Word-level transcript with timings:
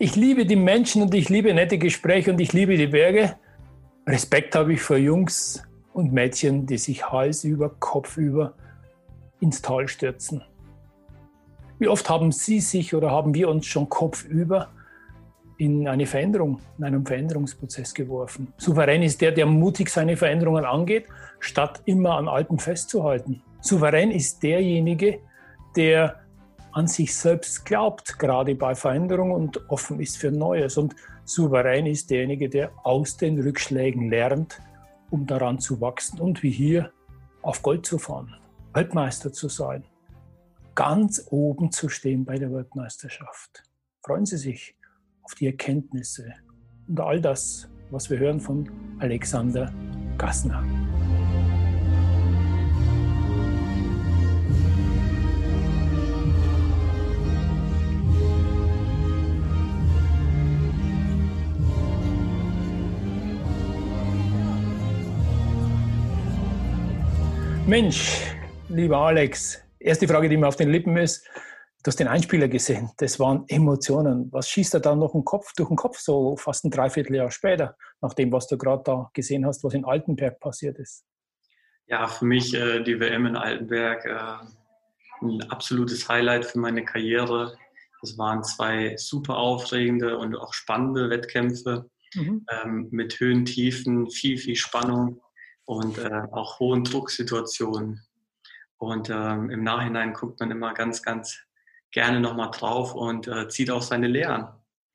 Ich 0.00 0.14
liebe 0.14 0.46
die 0.46 0.54
Menschen 0.54 1.02
und 1.02 1.12
ich 1.12 1.28
liebe 1.28 1.52
nette 1.52 1.76
Gespräche 1.76 2.30
und 2.30 2.40
ich 2.40 2.52
liebe 2.52 2.76
die 2.76 2.86
Berge. 2.86 3.34
Respekt 4.06 4.54
habe 4.54 4.74
ich 4.74 4.80
vor 4.80 4.96
Jungs 4.96 5.60
und 5.92 6.12
Mädchen, 6.12 6.66
die 6.66 6.78
sich 6.78 7.10
Hals 7.10 7.42
über 7.42 7.70
Kopf 7.80 8.16
über 8.16 8.54
ins 9.40 9.60
Tal 9.60 9.88
stürzen. 9.88 10.44
Wie 11.80 11.88
oft 11.88 12.08
haben 12.08 12.30
Sie 12.30 12.60
sich 12.60 12.94
oder 12.94 13.10
haben 13.10 13.34
wir 13.34 13.48
uns 13.48 13.66
schon 13.66 13.88
kopfüber 13.88 14.68
in 15.56 15.88
eine 15.88 16.06
Veränderung, 16.06 16.60
in 16.78 16.84
einen 16.84 17.04
Veränderungsprozess 17.04 17.92
geworfen? 17.92 18.52
Souverän 18.56 19.02
ist 19.02 19.20
der, 19.20 19.32
der 19.32 19.46
mutig 19.46 19.90
seine 19.90 20.16
Veränderungen 20.16 20.64
angeht, 20.64 21.06
statt 21.40 21.82
immer 21.86 22.18
an 22.18 22.28
Alten 22.28 22.60
festzuhalten. 22.60 23.42
Souverän 23.60 24.12
ist 24.12 24.44
derjenige, 24.44 25.18
der 25.74 26.20
an 26.78 26.86
sich 26.86 27.14
selbst 27.14 27.66
glaubt, 27.66 28.20
gerade 28.20 28.54
bei 28.54 28.74
Veränderung 28.76 29.32
und 29.32 29.68
offen 29.68 29.98
ist 30.00 30.16
für 30.16 30.30
Neues. 30.30 30.78
Und 30.78 30.94
souverän 31.24 31.86
ist 31.86 32.08
derjenige, 32.08 32.48
der 32.48 32.70
aus 32.84 33.16
den 33.16 33.40
Rückschlägen 33.40 34.08
lernt, 34.08 34.60
um 35.10 35.26
daran 35.26 35.58
zu 35.58 35.80
wachsen 35.80 36.20
und 36.20 36.44
wie 36.44 36.50
hier 36.50 36.92
auf 37.42 37.62
Gold 37.62 37.84
zu 37.84 37.98
fahren, 37.98 38.32
Weltmeister 38.74 39.32
zu 39.32 39.48
sein, 39.48 39.84
ganz 40.76 41.26
oben 41.30 41.72
zu 41.72 41.88
stehen 41.88 42.24
bei 42.24 42.38
der 42.38 42.52
Weltmeisterschaft. 42.52 43.64
Freuen 44.04 44.24
Sie 44.24 44.36
sich 44.36 44.76
auf 45.22 45.34
die 45.34 45.46
Erkenntnisse 45.46 46.32
und 46.86 47.00
all 47.00 47.20
das, 47.20 47.68
was 47.90 48.08
wir 48.08 48.18
hören 48.18 48.40
von 48.40 48.70
Alexander 49.00 49.72
Gassner. 50.16 50.62
Mensch, 67.68 68.22
lieber 68.70 68.96
Alex, 68.96 69.62
erste 69.78 70.08
Frage, 70.08 70.26
die 70.30 70.38
mir 70.38 70.48
auf 70.48 70.56
den 70.56 70.70
Lippen 70.70 70.96
ist. 70.96 71.26
Du 71.84 71.88
hast 71.88 72.00
den 72.00 72.08
Einspieler 72.08 72.48
gesehen. 72.48 72.90
Das 72.96 73.20
waren 73.20 73.44
Emotionen. 73.46 74.32
Was 74.32 74.48
schießt 74.48 74.72
da 74.72 74.78
dann 74.78 75.00
noch 75.00 75.14
im 75.14 75.22
Kopf, 75.22 75.52
durch 75.54 75.68
den 75.68 75.76
Kopf, 75.76 75.98
so 75.98 76.34
fast 76.38 76.64
ein 76.64 76.70
Dreivierteljahr 76.70 77.30
später, 77.30 77.76
nach 78.00 78.14
dem, 78.14 78.32
was 78.32 78.48
du 78.48 78.56
gerade 78.56 78.84
da 78.86 79.10
gesehen 79.12 79.44
hast, 79.44 79.62
was 79.64 79.74
in 79.74 79.84
Altenberg 79.84 80.40
passiert 80.40 80.78
ist? 80.78 81.04
Ja, 81.88 82.06
für 82.08 82.24
mich 82.24 82.54
äh, 82.54 82.82
die 82.82 82.98
WM 82.98 83.26
in 83.26 83.36
Altenberg 83.36 84.02
äh, 84.06 85.26
ein 85.26 85.42
absolutes 85.50 86.08
Highlight 86.08 86.46
für 86.46 86.60
meine 86.60 86.86
Karriere. 86.86 87.54
Es 88.02 88.16
waren 88.16 88.42
zwei 88.44 88.96
super 88.96 89.36
aufregende 89.36 90.16
und 90.16 90.34
auch 90.34 90.54
spannende 90.54 91.10
Wettkämpfe 91.10 91.90
mhm. 92.14 92.46
ähm, 92.50 92.88
mit 92.90 93.20
Höhen, 93.20 93.44
Tiefen, 93.44 94.10
viel, 94.10 94.38
viel 94.38 94.56
Spannung 94.56 95.20
und 95.68 95.98
äh, 95.98 96.22
auch 96.32 96.60
hohen 96.60 96.82
Drucksituationen. 96.82 98.00
Und 98.78 99.10
ähm, 99.10 99.50
im 99.50 99.62
Nachhinein 99.62 100.14
guckt 100.14 100.40
man 100.40 100.50
immer 100.50 100.72
ganz, 100.72 101.02
ganz 101.02 101.38
gerne 101.90 102.20
nochmal 102.20 102.50
drauf 102.52 102.94
und 102.94 103.28
äh, 103.28 103.48
zieht 103.48 103.70
auch 103.70 103.82
seine 103.82 104.08
Lehren. 104.08 104.48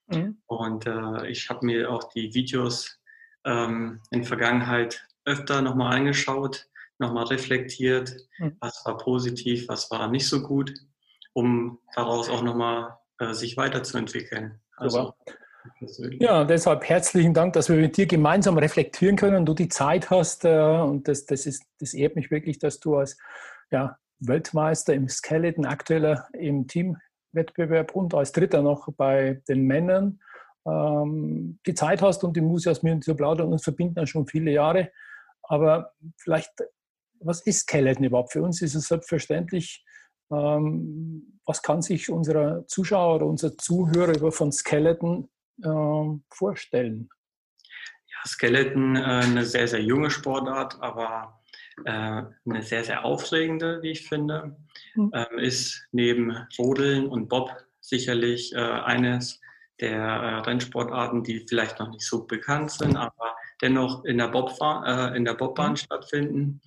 Mhm. 0.08 0.42
Und 0.48 0.88
äh, 0.88 1.28
ich 1.28 1.48
habe 1.48 1.64
mir 1.68 1.92
auch 1.92 2.12
die 2.14 2.34
Videos 2.34 3.00
ähm, 3.46 4.02
in 4.10 4.24
Vergangenheit 4.24 5.08
öfter 5.26 5.62
nochmal 5.62 5.96
angeschaut, 5.96 6.68
nochmal 6.98 7.26
reflektiert, 7.26 8.16
mhm. 8.40 8.58
was 8.60 8.84
war 8.84 8.98
positiv, 8.98 9.68
was 9.68 9.92
war 9.92 10.08
nicht 10.08 10.28
so 10.28 10.42
gut, 10.42 10.74
um 11.34 11.78
daraus 11.94 12.30
auch 12.30 12.42
nochmal 12.42 12.98
äh, 13.20 13.34
sich 13.34 13.58
weiterzuentwickeln. 13.58 14.60
Also, 14.76 15.14
ja, 16.20 16.44
deshalb 16.44 16.88
herzlichen 16.88 17.34
Dank, 17.34 17.54
dass 17.54 17.70
wir 17.70 17.78
mit 17.78 17.98
dir 17.98 18.06
gemeinsam 18.06 18.58
reflektieren 18.58 19.16
können 19.16 19.38
und 19.38 19.46
du 19.46 19.54
die 19.54 19.70
Zeit 19.70 20.10
hast. 20.10 20.46
Äh, 20.46 20.60
und 20.60 21.08
das, 21.08 21.26
das, 21.26 21.46
ist, 21.46 21.64
das 21.80 21.94
ehrt 21.94 22.16
mich 22.16 22.32
wirklich, 22.32 22.60
dass 22.60 22.80
du 22.80 22.98
als 22.98 23.18
ja, 23.72 23.98
Weltmeister 24.20 24.94
im 24.94 25.10
Skeleton, 25.10 25.66
aktueller 25.66 26.28
im 26.34 26.68
Teamwettbewerb 26.68 27.96
und 27.96 28.14
als 28.14 28.32
Dritter 28.32 28.62
noch 28.62 28.88
bei 28.96 29.42
den 29.48 29.66
Männern 29.66 30.20
ähm, 30.66 31.60
die 31.66 31.74
Zeit 31.74 32.02
hast 32.02 32.24
und 32.24 32.36
die 32.36 32.42
Muße 32.42 32.70
aus 32.70 32.84
mir 32.84 33.00
zu 33.02 33.16
plaudern. 33.16 33.52
Uns 33.52 33.64
verbinden 33.64 34.00
ja 34.00 34.06
schon 34.06 34.28
viele 34.28 34.52
Jahre. 34.52 34.92
Aber 35.44 35.94
vielleicht, 36.18 36.52
was 37.20 37.42
ist 37.42 37.62
Skeleton 37.62 38.06
überhaupt? 38.06 38.32
Für 38.32 38.44
uns 38.44 38.62
ist 38.62 38.76
es 38.76 38.88
selbstverständlich, 38.88 39.84
ähm, 40.32 41.40
was 41.46 41.62
kann 41.62 41.82
sich 41.82 42.10
unser 42.10 42.66
Zuschauer 42.68 43.16
oder 43.16 43.26
unser 43.26 43.58
Zuhörer 43.58 44.32
von 44.32 44.52
Skeleton 44.52 45.30
vorstellen? 46.30 47.10
Ja, 48.14 48.30
Skeleton, 48.30 48.96
äh, 48.96 49.00
eine 49.00 49.46
sehr, 49.46 49.68
sehr 49.68 49.82
junge 49.82 50.10
Sportart, 50.10 50.82
aber 50.82 51.42
äh, 51.86 51.92
eine 51.92 52.62
sehr, 52.62 52.84
sehr 52.84 53.06
aufregende, 53.06 53.82
wie 53.82 53.92
ich 53.92 54.08
finde. 54.08 54.56
Mhm. 54.96 55.12
Ähm, 55.14 55.40
ist 55.40 55.88
neben 55.92 56.36
Rodeln 56.58 57.08
und 57.08 57.28
Bob 57.28 57.56
sicherlich 57.80 58.54
äh, 58.54 58.60
eines 58.60 59.42
der 59.80 60.46
Rennsportarten, 60.46 61.24
die 61.24 61.46
vielleicht 61.50 61.80
noch 61.80 61.90
nicht 61.90 62.06
so 62.06 62.26
bekannt 62.26 62.72
sind, 62.72 62.96
aber 62.96 63.36
dennoch 63.62 64.06
in 64.06 64.20
der, 64.20 64.28
Bobfahr 64.28 65.16
in 65.16 65.26
der 65.26 65.34
Bobbahn 65.34 65.72
mhm. 65.72 65.78
stattfinden. 65.78 66.62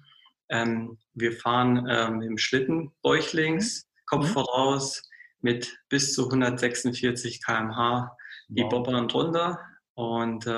Ähm, 0.49 0.99
wir 1.15 1.33
fahren 1.33 1.87
ähm, 1.89 2.21
im 2.21 2.37
Schlitten 2.37 2.93
bäuchlings, 3.03 3.85
mhm. 3.85 4.01
Kopf 4.07 4.29
mhm. 4.29 4.33
voraus 4.33 5.03
mit 5.41 5.79
bis 5.89 6.15
zu 6.15 6.25
146 6.25 7.43
km/h 7.45 8.17
die 8.49 8.62
wow. 8.62 8.71
Bobbern 8.71 9.11
runter 9.11 9.61
und 9.95 10.47
äh, 10.47 10.51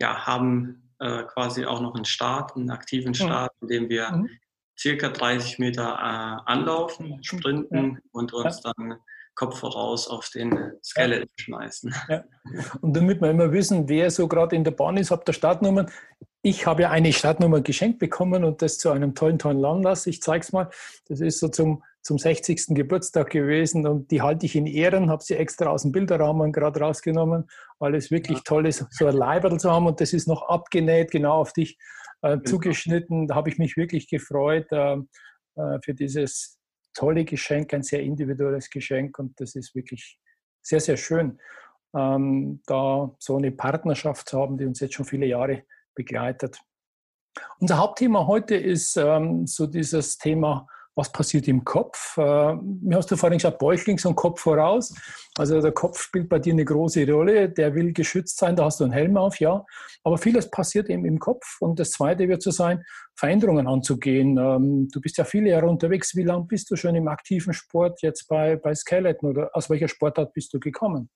ja, 0.00 0.26
haben 0.26 0.92
äh, 0.98 1.24
quasi 1.24 1.64
auch 1.64 1.80
noch 1.80 1.94
einen 1.94 2.04
Start, 2.04 2.56
einen 2.56 2.70
aktiven 2.70 3.10
mhm. 3.10 3.14
Start, 3.14 3.52
in 3.62 3.68
dem 3.68 3.88
wir 3.88 4.10
mhm. 4.10 4.30
circa 4.78 5.08
30 5.08 5.58
Meter 5.58 5.94
äh, 5.94 6.50
anlaufen, 6.50 7.22
sprinten 7.22 7.94
ja. 7.94 8.00
und 8.12 8.32
uns 8.32 8.62
ja. 8.62 8.72
dann 8.76 8.98
Kopf 9.34 9.58
voraus 9.58 10.08
auf 10.08 10.28
den 10.28 10.72
Skeleton 10.82 11.28
ja. 11.38 11.44
schmeißen. 11.44 11.94
Und 12.80 12.96
damit 12.96 13.20
wir 13.20 13.30
immer 13.30 13.50
wissen, 13.52 13.88
wer 13.88 14.10
so 14.10 14.28
gerade 14.28 14.54
in 14.54 14.64
der 14.64 14.70
Bahn 14.70 14.96
ist, 14.96 15.10
habt 15.10 15.28
ihr 15.28 15.32
Startnummern. 15.32 15.90
Ich 16.42 16.66
habe 16.66 16.82
ja 16.82 16.90
eine 16.90 17.12
Startnummer 17.12 17.60
geschenkt 17.60 17.98
bekommen 17.98 18.44
und 18.44 18.62
das 18.62 18.78
zu 18.78 18.90
einem 18.90 19.14
tollen, 19.14 19.38
tollen 19.38 19.64
Anlass. 19.64 20.06
Ich 20.06 20.22
zeige 20.22 20.44
es 20.44 20.52
mal. 20.52 20.70
Das 21.08 21.20
ist 21.20 21.40
so 21.40 21.48
zum 21.48 21.82
zum 22.04 22.18
60. 22.18 22.74
Geburtstag 22.74 23.30
gewesen 23.30 23.86
und 23.86 24.10
die 24.10 24.20
halte 24.20 24.44
ich 24.44 24.54
in 24.56 24.66
Ehren, 24.66 25.10
habe 25.10 25.24
sie 25.24 25.36
extra 25.36 25.70
aus 25.70 25.82
dem 25.82 25.92
Bilderrahmen 25.92 26.52
gerade 26.52 26.80
rausgenommen, 26.80 27.48
weil 27.78 27.94
es 27.94 28.10
wirklich 28.10 28.38
ja. 28.38 28.44
toll 28.44 28.66
ist, 28.66 28.86
so 28.90 29.06
ein 29.06 29.16
Leiberl 29.16 29.58
zu 29.58 29.72
haben 29.72 29.86
und 29.86 30.00
das 30.02 30.12
ist 30.12 30.28
noch 30.28 30.42
abgenäht, 30.42 31.10
genau 31.10 31.40
auf 31.40 31.54
dich 31.54 31.78
äh, 32.20 32.38
zugeschnitten. 32.44 33.26
Da 33.26 33.34
habe 33.34 33.48
ich 33.48 33.56
mich 33.56 33.78
wirklich 33.78 34.06
gefreut 34.08 34.70
äh, 34.70 34.96
äh, 35.56 35.78
für 35.82 35.94
dieses 35.94 36.58
tolle 36.92 37.24
Geschenk, 37.24 37.72
ein 37.72 37.82
sehr 37.82 38.02
individuelles 38.02 38.68
Geschenk 38.68 39.18
und 39.18 39.40
das 39.40 39.54
ist 39.54 39.74
wirklich 39.74 40.18
sehr, 40.62 40.80
sehr 40.80 40.98
schön, 40.98 41.40
ähm, 41.96 42.60
da 42.66 43.14
so 43.18 43.38
eine 43.38 43.50
Partnerschaft 43.50 44.28
zu 44.28 44.38
haben, 44.38 44.58
die 44.58 44.66
uns 44.66 44.80
jetzt 44.80 44.94
schon 44.94 45.06
viele 45.06 45.26
Jahre 45.26 45.64
begleitet. 45.94 46.60
Unser 47.60 47.78
Hauptthema 47.78 48.26
heute 48.26 48.56
ist 48.56 48.96
ähm, 48.98 49.46
so 49.46 49.66
dieses 49.66 50.18
Thema 50.18 50.68
was 50.96 51.10
passiert 51.10 51.48
im 51.48 51.64
Kopf. 51.64 52.16
Äh, 52.16 52.54
mir 52.54 52.96
hast 52.96 53.10
du 53.10 53.16
vorhin 53.16 53.38
gesagt, 53.38 53.58
Bäuchlings 53.58 54.04
und 54.04 54.14
Kopf 54.14 54.40
voraus. 54.40 54.94
Also 55.36 55.60
der 55.60 55.72
Kopf 55.72 56.00
spielt 56.00 56.28
bei 56.28 56.38
dir 56.38 56.52
eine 56.52 56.64
große 56.64 57.10
Rolle. 57.10 57.48
Der 57.48 57.74
will 57.74 57.92
geschützt 57.92 58.38
sein, 58.38 58.54
da 58.54 58.66
hast 58.66 58.80
du 58.80 58.84
einen 58.84 58.92
Helm 58.92 59.16
auf, 59.16 59.40
ja. 59.40 59.64
Aber 60.04 60.18
vieles 60.18 60.50
passiert 60.50 60.88
eben 60.88 61.04
im 61.04 61.18
Kopf. 61.18 61.60
Und 61.60 61.80
das 61.80 61.90
Zweite 61.90 62.28
wird 62.28 62.42
so 62.42 62.50
sein, 62.50 62.84
Veränderungen 63.16 63.66
anzugehen. 63.66 64.38
Ähm, 64.38 64.88
du 64.92 65.00
bist 65.00 65.18
ja 65.18 65.24
viele 65.24 65.50
Jahre 65.50 65.66
unterwegs. 65.66 66.14
Wie 66.14 66.22
lange 66.22 66.44
bist 66.44 66.70
du 66.70 66.76
schon 66.76 66.94
im 66.94 67.08
aktiven 67.08 67.52
Sport 67.52 68.02
jetzt 68.02 68.28
bei, 68.28 68.56
bei 68.56 68.74
Skeleton 68.74 69.30
oder 69.30 69.50
aus 69.52 69.68
welcher 69.68 69.88
Sportart 69.88 70.32
bist 70.32 70.54
du 70.54 70.60
gekommen? 70.60 71.10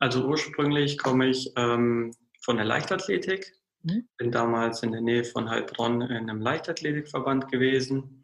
Also 0.00 0.26
ursprünglich 0.26 0.98
komme 0.98 1.28
ich 1.28 1.52
ähm, 1.56 2.10
von 2.44 2.56
der 2.56 2.66
Leichtathletik. 2.66 3.54
Mhm. 3.84 4.08
Bin 4.18 4.32
damals 4.32 4.82
in 4.82 4.92
der 4.92 5.00
Nähe 5.00 5.24
von 5.24 5.48
Heilbronn 5.48 6.02
in 6.02 6.10
einem 6.28 6.40
Leichtathletikverband 6.40 7.50
gewesen 7.50 8.21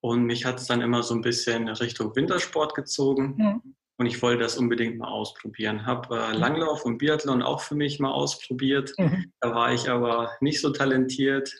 und 0.00 0.24
mich 0.24 0.44
hat 0.44 0.60
es 0.60 0.66
dann 0.66 0.80
immer 0.80 1.02
so 1.02 1.14
ein 1.14 1.22
bisschen 1.22 1.68
Richtung 1.68 2.14
Wintersport 2.14 2.74
gezogen. 2.74 3.34
Mhm. 3.36 3.74
und 3.96 4.06
ich 4.06 4.22
wollte 4.22 4.42
das 4.42 4.56
unbedingt 4.56 4.98
mal 4.98 5.08
ausprobieren. 5.08 5.86
Habe 5.86 6.16
äh, 6.16 6.32
mhm. 6.32 6.38
Langlauf 6.38 6.84
und 6.84 6.98
Biathlon 6.98 7.42
auch 7.42 7.60
für 7.60 7.74
mich 7.74 7.98
mal 7.98 8.12
ausprobiert. 8.12 8.92
Mhm. 8.96 9.32
Da 9.40 9.54
war 9.54 9.72
ich 9.72 9.90
aber 9.90 10.32
nicht 10.40 10.60
so 10.60 10.70
talentiert 10.70 11.52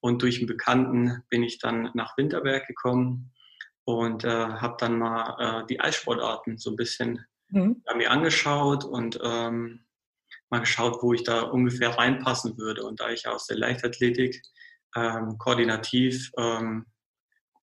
und 0.00 0.22
durch 0.22 0.38
einen 0.38 0.46
Bekannten 0.46 1.22
bin 1.28 1.42
ich 1.42 1.58
dann 1.58 1.90
nach 1.94 2.16
Winterberg 2.16 2.66
gekommen 2.66 3.32
und 3.84 4.24
äh, 4.24 4.28
habe 4.28 4.76
dann 4.78 4.98
mal 4.98 5.62
äh, 5.62 5.66
die 5.66 5.80
Eissportarten 5.80 6.58
so 6.58 6.70
ein 6.70 6.76
bisschen 6.76 7.24
mhm. 7.48 7.82
mir 7.96 8.10
angeschaut 8.10 8.84
und 8.84 9.18
ähm, 9.22 9.84
mal 10.48 10.60
geschaut, 10.60 11.02
wo 11.02 11.12
ich 11.12 11.24
da 11.24 11.42
ungefähr 11.42 11.90
reinpassen 11.90 12.56
würde. 12.58 12.84
Und 12.84 13.00
da 13.00 13.10
ich 13.10 13.26
aus 13.26 13.46
der 13.46 13.58
Leichtathletik 13.58 14.42
ähm, 14.96 15.36
koordinativ 15.38 16.30
ähm, 16.36 16.86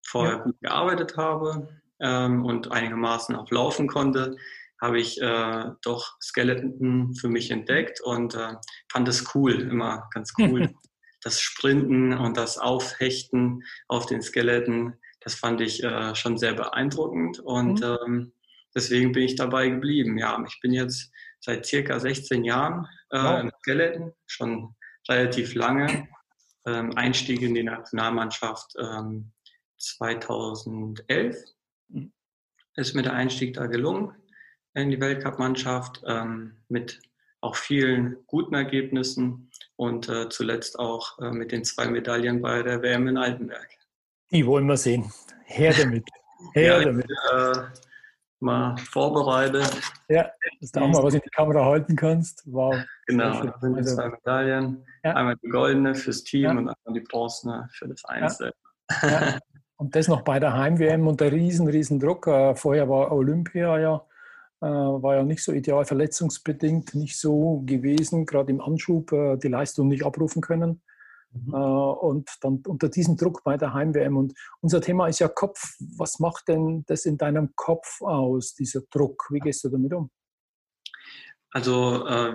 vorher 0.08 0.38
ja. 0.38 0.44
gut 0.44 0.60
gearbeitet 0.62 1.18
habe 1.18 1.68
ähm, 2.00 2.46
und 2.46 2.72
einigermaßen 2.72 3.36
auch 3.36 3.50
laufen 3.52 3.88
konnte, 3.88 4.36
habe 4.82 5.00
ich 5.00 5.22
äh, 5.22 5.66
doch 5.82 6.18
Skeleton 6.22 7.16
für 7.16 7.30
mich 7.30 7.52
entdeckt 7.52 8.00
und 8.02 8.36
äh, 8.36 8.54
fand 8.92 9.08
es 9.08 9.36
cool, 9.36 9.54
immer 9.54 10.08
ganz 10.14 10.34
cool. 10.38 10.74
das 11.24 11.42
Sprinten 11.42 12.14
und 12.14 12.38
das 12.38 12.58
Aufhechten 12.58 13.64
auf 13.88 14.06
den 14.06 14.22
Skeleton, 14.22 14.94
das 15.22 15.36
fand 15.36 15.62
ich 15.62 15.84
äh, 15.84 16.16
schon 16.16 16.38
sehr 16.38 16.54
beeindruckend 16.54 17.40
und 17.40 17.82
mhm. 17.82 17.98
ähm, 18.06 18.34
deswegen 18.76 19.12
bin 19.12 19.24
ich 19.24 19.36
dabei 19.36 19.70
geblieben. 19.70 20.18
Ja, 20.18 20.42
ich 20.48 20.60
bin 20.62 20.74
jetzt 20.74 21.12
seit 21.40 21.66
circa 21.66 22.00
16 22.00 22.44
Jahren 22.44 22.88
äh, 23.10 23.22
wow. 23.22 23.42
im 23.42 23.52
Skeleton, 23.62 24.14
schon 24.26 24.76
relativ 25.10 25.56
lange. 25.56 26.08
Ähm, 26.66 26.96
Einstieg 26.96 27.42
in 27.42 27.56
die 27.56 27.64
Nationalmannschaft 27.64 28.74
ähm, 28.80 29.32
2011 29.78 31.38
mhm. 31.90 32.12
ist 32.76 32.96
mir 32.96 33.04
der 33.04 33.14
Einstieg 33.14 33.54
da 33.54 33.68
gelungen 33.68 34.14
in 34.74 34.92
die 34.92 35.00
Weltcup-Mannschaft 35.00 36.04
ähm, 36.06 36.58
mit 36.70 37.02
auch 37.42 37.56
vielen 37.56 38.18
guten 38.28 38.56
Ergebnissen 38.56 39.52
und 39.76 40.10
äh, 40.10 40.30
zuletzt 40.30 40.80
auch 40.80 41.20
äh, 41.20 41.32
mit 41.32 41.52
den 41.52 41.64
zwei 41.64 41.88
Medaillen 41.88 42.42
bei 42.42 42.64
der 42.64 42.82
WM 42.82 43.08
in 43.08 43.18
Altenberg. 43.18 43.68
Die 44.32 44.46
wollen 44.46 44.66
wir 44.66 44.78
sehen. 44.78 45.12
Her 45.46 45.74
damit. 45.74 46.04
Her 46.54 46.80
ja, 46.80 46.84
damit. 46.84 47.06
Äh, 47.34 47.54
mal 48.40 48.78
vorbereitet. 48.78 49.70
Ja, 50.10 50.30
dass 50.60 50.72
du 50.72 50.80
auch 50.82 50.88
mal 50.88 51.04
was 51.04 51.14
in 51.14 51.22
die 51.24 51.30
Kamera 51.30 51.66
halten 51.66 51.96
kannst. 51.96 52.44
Wow. 52.46 52.76
Genau, 53.08 53.44
das 53.44 53.62
sind 53.62 53.74
die 53.74 53.80
also 53.80 53.96
zwei 53.96 54.10
Medaillen. 54.10 54.86
Ja. 55.04 55.16
Einmal 55.16 55.38
die 55.38 55.50
goldene 55.50 55.96
fürs 55.96 56.24
Team 56.24 56.44
ja. 56.44 56.52
und 56.52 56.58
einmal 56.58 56.94
die 56.94 57.00
bronzene 57.00 57.68
für 57.72 57.88
das 57.88 58.04
Einzel. 58.06 58.54
Ja. 59.02 59.40
Und 59.78 59.96
das 59.96 60.08
noch 60.08 60.24
bei 60.24 60.40
der 60.40 60.58
Heim-WM 60.58 61.08
und 61.08 61.22
der 61.22 61.32
riesen, 61.32 61.68
riesen 61.68 62.00
Druck. 62.00 62.26
Äh, 62.28 62.56
vorher 62.56 62.90
war 62.90 63.12
Olympia 63.12 63.80
ja, 63.80 64.06
äh, 64.62 64.66
war 64.66 65.16
ja 65.16 65.24
nicht 65.24 65.44
so 65.44 65.54
ideal, 65.54 65.86
verletzungsbedingt 65.86 66.96
nicht 66.96 67.18
so 67.20 67.62
gewesen, 67.64 68.26
gerade 68.26 68.52
im 68.52 68.60
Anschub 68.60 69.12
äh, 69.12 69.38
die 69.38 69.50
Leistung 69.50 69.88
nicht 69.88 70.04
abrufen 70.04 70.42
können. 70.42 70.82
Mhm. 71.32 71.54
Und 71.54 72.30
dann 72.42 72.64
unter 72.66 72.90
diesem 72.90 73.18
Druck 73.18 73.44
bei 73.44 73.58
der 73.58 73.74
Heim-WM. 73.74 74.18
Und 74.18 74.34
unser 74.62 74.82
Thema 74.82 75.08
ist 75.08 75.20
ja 75.20 75.28
Kopf. 75.28 75.76
Was 75.98 76.20
macht 76.20 76.48
denn 76.48 76.84
das 76.88 77.06
in 77.06 77.18
deinem 77.18 77.52
Kopf 77.56 78.02
aus, 78.02 78.56
dieser 78.56 78.82
Druck? 78.90 79.28
Wie 79.30 79.40
gehst 79.40 79.64
du 79.64 79.70
damit 79.70 79.94
um? 79.94 80.10
Also, 81.52 81.74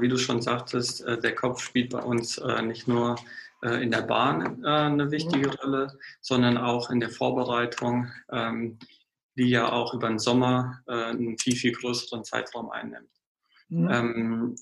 wie 0.01 0.09
du 0.09 0.19
schon 0.19 0.43
sagtest, 0.43 1.07
der 1.07 1.35
Kopf 1.35 1.61
spielt 1.61 1.91
bei 1.91 2.03
uns 2.03 2.41
nicht 2.65 2.87
nur 2.87 3.17
in 3.63 3.91
der 3.91 4.03
Bahn 4.03 4.63
äh, 4.65 4.69
eine 4.69 5.11
wichtige 5.11 5.49
mhm. 5.49 5.55
Rolle, 5.63 5.99
sondern 6.21 6.59
auch 6.59 6.91
in 6.91 7.01
der 7.01 7.11
Vorbereitung, 7.11 8.11
ähm, 8.31 8.79
die 9.37 9.49
ja 9.49 9.73
auch 9.73 9.95
über 9.95 10.09
den 10.09 10.19
Sommer 10.19 10.83
einen 10.87 11.39
viel, 11.39 11.57
viel 11.57 11.73
größeren 11.73 12.23
Zeitraum 12.23 12.71
einnimmt. 12.71 13.09
Mhm. 13.71 13.89
Ähm, 13.91 14.57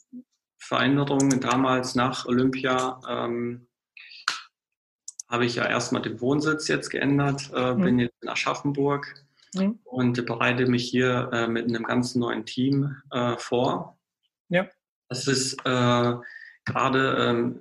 Veränderungen 0.60 1.40
damals 1.40 1.96
nach 1.96 2.26
Olympia 2.26 3.00
ähm, 3.08 3.66
habe 5.28 5.46
ich 5.46 5.56
ja 5.56 5.66
erstmal 5.66 6.02
den 6.02 6.20
Wohnsitz 6.20 6.68
jetzt 6.68 6.90
geändert, 6.90 7.50
äh, 7.54 7.74
mhm. 7.74 7.82
bin 7.82 7.98
jetzt 7.98 8.22
in 8.22 8.28
Aschaffenburg 8.28 9.14
mhm. 9.54 9.78
und 9.84 10.26
bereite 10.26 10.66
mich 10.66 10.88
hier 10.88 11.30
äh, 11.32 11.48
mit 11.48 11.66
einem 11.66 11.84
ganz 11.84 12.14
neuen 12.14 12.44
Team 12.44 12.96
äh, 13.10 13.36
vor. 13.38 13.98
Ja. 14.48 14.68
Das 15.08 15.26
ist 15.26 15.54
äh, 15.64 16.14
gerade 16.64 17.60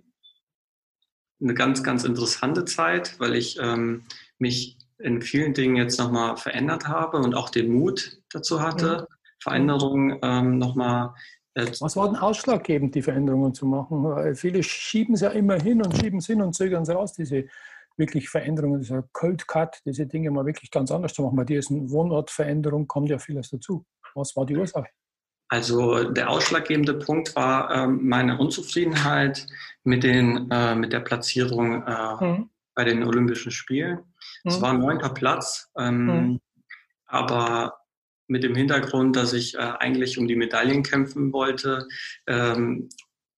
eine 1.42 1.54
ganz, 1.54 1.84
ganz 1.84 2.04
interessante 2.04 2.66
Zeit, 2.66 3.20
weil 3.20 3.36
ich 3.36 3.58
ähm, 3.62 4.04
mich 4.38 4.78
in 4.98 5.22
vielen 5.22 5.54
Dingen 5.54 5.78
jetzt 5.78 6.00
nochmal 6.00 6.38
verändert 6.38 6.88
habe 6.88 7.18
und 7.18 7.36
auch 7.36 7.50
den 7.50 7.72
Mut 7.72 8.20
dazu 8.32 8.62
hatte, 8.62 9.08
mhm. 9.10 9.16
Veränderungen 9.42 10.20
ähm, 10.22 10.58
nochmal 10.58 11.14
was 11.56 11.96
war 11.96 12.08
denn 12.08 12.16
ausschlaggebend, 12.16 12.96
die 12.96 13.02
Veränderungen 13.02 13.54
zu 13.54 13.66
machen? 13.66 14.36
Viele 14.36 14.64
schieben 14.64 15.16
es 15.16 15.22
ja 15.22 15.30
immer 15.30 15.60
hin 15.60 15.82
und 15.82 15.98
schieben 15.98 16.20
es 16.20 16.28
hin 16.28 16.42
und 16.42 16.54
zögern 16.54 16.84
es 16.84 16.90
raus, 16.90 17.14
diese 17.14 17.46
wirklich 17.98 18.30
Veränderungen, 18.30 18.80
dieser 18.80 19.04
Cold 19.12 19.48
Cut, 19.48 19.82
diese 19.86 20.08
Dinge 20.08 20.32
mal 20.32 20.46
wirklich 20.46 20.72
ganz 20.72 20.92
anders 20.92 21.14
zu 21.14 21.22
machen. 21.22 21.36
Bei 21.36 21.44
dir 21.44 21.60
ist 21.60 21.70
eine 21.70 21.90
Wohnortveränderung, 21.90 22.88
kommt 22.88 23.10
ja 23.10 23.20
vieles 23.20 23.50
dazu. 23.50 23.86
Was 24.16 24.36
war 24.36 24.46
die 24.46 24.58
Ursache? 24.58 24.88
Also 25.50 26.04
der 26.04 26.30
ausschlaggebende 26.30 26.94
Punkt 26.94 27.36
war 27.36 27.72
ähm, 27.72 28.08
meine 28.08 28.38
Unzufriedenheit 28.38 29.48
mit, 29.84 30.04
den, 30.04 30.50
äh, 30.52 30.76
mit 30.76 30.94
der 30.94 31.00
Platzierung 31.00 31.84
äh, 31.88 32.24
mhm. 32.24 32.50
bei 32.76 32.84
den 32.84 33.04
Olympischen 33.04 33.52
Spielen. 33.52 34.00
Es 34.44 34.58
mhm. 34.58 34.62
war 34.62 34.70
ein 34.74 34.80
neunter 34.80 35.10
Platz, 35.10 35.72
ähm, 35.76 36.06
mhm. 36.06 36.42
aber 37.08 37.80
mit 38.28 38.44
dem 38.44 38.56
Hintergrund, 38.56 39.16
dass 39.16 39.34
ich 39.34 39.56
äh, 39.56 39.58
eigentlich 39.58 40.20
um 40.20 40.28
die 40.28 40.36
Medaillen 40.36 40.84
kämpfen 40.84 41.34
wollte, 41.34 41.88
ähm, 42.28 42.90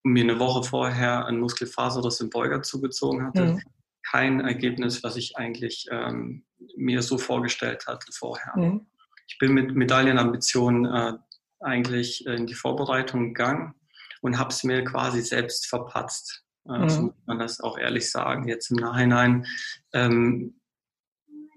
mir 0.04 0.24
eine 0.24 0.40
Woche 0.40 0.64
vorher 0.64 1.26
ein 1.28 1.40
Muskelfaserriss 1.40 2.20
im 2.20 2.30
Beuger 2.30 2.62
zugezogen 2.62 3.26
hatte. 3.26 3.46
Mhm. 3.46 3.62
Kein 4.04 4.40
Ergebnis, 4.42 5.02
was 5.02 5.16
ich 5.16 5.38
eigentlich 5.38 5.88
ähm, 5.92 6.44
mir 6.76 7.02
so 7.02 7.18
vorgestellt 7.18 7.88
hatte 7.88 8.12
vorher. 8.12 8.52
Mhm. 8.58 8.86
Ich 9.28 9.38
bin 9.38 9.54
mit 9.54 9.74
Medaillenambitionen 9.74 10.86
äh, 10.86 11.14
eigentlich 11.62 12.26
in 12.26 12.48
die 12.48 12.54
Vorbereitung 12.54 13.34
gegangen 13.34 13.74
und 14.22 14.38
habe 14.38 14.50
es 14.50 14.64
mir 14.64 14.84
quasi 14.84 15.22
selbst 15.22 15.68
verpatzt. 15.68 16.44
Äh, 16.70 16.90
so 16.90 17.02
muss 17.04 17.16
man 17.26 17.40
das 17.40 17.60
auch 17.60 17.78
ehrlich 17.78 18.10
sagen. 18.12 18.48
Jetzt 18.48 18.72
im 18.72 18.78
Nachhinein 18.78 19.46
ähm, 19.94 20.60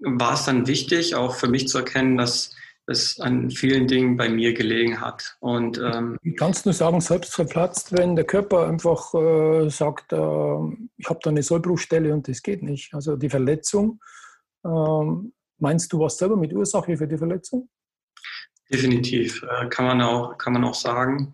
war 0.01 0.33
es 0.33 0.45
dann 0.45 0.67
wichtig, 0.67 1.15
auch 1.15 1.35
für 1.35 1.47
mich 1.47 1.67
zu 1.67 1.79
erkennen, 1.79 2.17
dass 2.17 2.55
es 2.87 3.19
an 3.19 3.49
vielen 3.49 3.87
Dingen 3.87 4.15
bei 4.15 4.29
mir 4.29 4.53
gelegen 4.53 5.01
hat. 5.01 5.37
Und, 5.39 5.79
ähm, 5.79 6.17
Kannst 6.37 6.65
du 6.65 6.71
sagen, 6.71 7.01
selbst 7.01 7.33
verplatzt, 7.33 7.97
wenn 7.97 8.15
der 8.15 8.25
Körper 8.25 8.67
einfach 8.67 9.13
äh, 9.13 9.69
sagt, 9.69 10.13
äh, 10.13 10.17
ich 10.97 11.09
habe 11.09 11.19
da 11.23 11.29
eine 11.31 11.41
Sollbruchstelle 11.41 12.13
und 12.13 12.27
das 12.27 12.43
geht 12.43 12.61
nicht. 12.61 12.93
Also 12.93 13.15
die 13.15 13.29
Verletzung, 13.29 13.99
äh, 14.63 14.69
meinst 15.57 15.91
du 15.93 15.99
was 15.99 16.17
selber 16.17 16.35
mit 16.35 16.53
Ursache 16.53 16.95
für 16.95 17.07
die 17.07 17.17
Verletzung? 17.17 17.69
Definitiv, 18.71 19.43
äh, 19.43 19.67
kann, 19.69 19.85
man 19.85 20.01
auch, 20.01 20.37
kann 20.37 20.53
man 20.53 20.63
auch 20.63 20.73
sagen, 20.73 21.33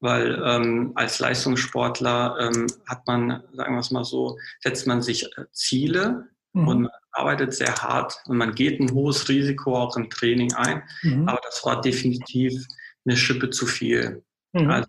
weil 0.00 0.40
ähm, 0.44 0.92
als 0.96 1.20
Leistungssportler 1.20 2.36
ähm, 2.40 2.66
hat 2.88 3.06
man, 3.06 3.42
sagen 3.52 3.74
wir 3.74 3.80
es 3.80 3.92
mal 3.92 4.04
so, 4.04 4.36
setzt 4.60 4.86
man 4.86 5.00
sich 5.00 5.24
äh, 5.38 5.44
Ziele 5.52 6.28
mhm. 6.52 6.68
und 6.68 6.88
arbeitet 7.12 7.54
sehr 7.54 7.74
hart 7.76 8.20
und 8.26 8.36
man 8.36 8.54
geht 8.54 8.80
ein 8.80 8.92
hohes 8.92 9.28
Risiko 9.28 9.76
auch 9.76 9.96
im 9.96 10.10
Training 10.10 10.52
ein. 10.54 10.82
Mhm. 11.02 11.28
Aber 11.28 11.40
das 11.44 11.64
war 11.64 11.80
definitiv 11.80 12.66
eine 13.04 13.16
Schippe 13.16 13.50
zu 13.50 13.66
viel. 13.66 14.24
Mhm. 14.52 14.70
Also 14.70 14.88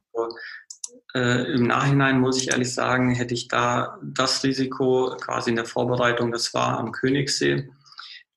äh, 1.14 1.54
im 1.54 1.68
Nachhinein 1.68 2.20
muss 2.20 2.42
ich 2.42 2.50
ehrlich 2.50 2.74
sagen, 2.74 3.14
hätte 3.14 3.36
ich 3.36 3.48
da 3.48 4.00
das 4.02 4.44
Risiko 4.44 5.16
quasi 5.22 5.52
in 5.52 5.56
der 5.56 5.66
Vorbereitung, 5.66 6.32
das 6.32 6.54
war 6.54 6.80
am 6.80 6.92
Königssee, 6.92 7.70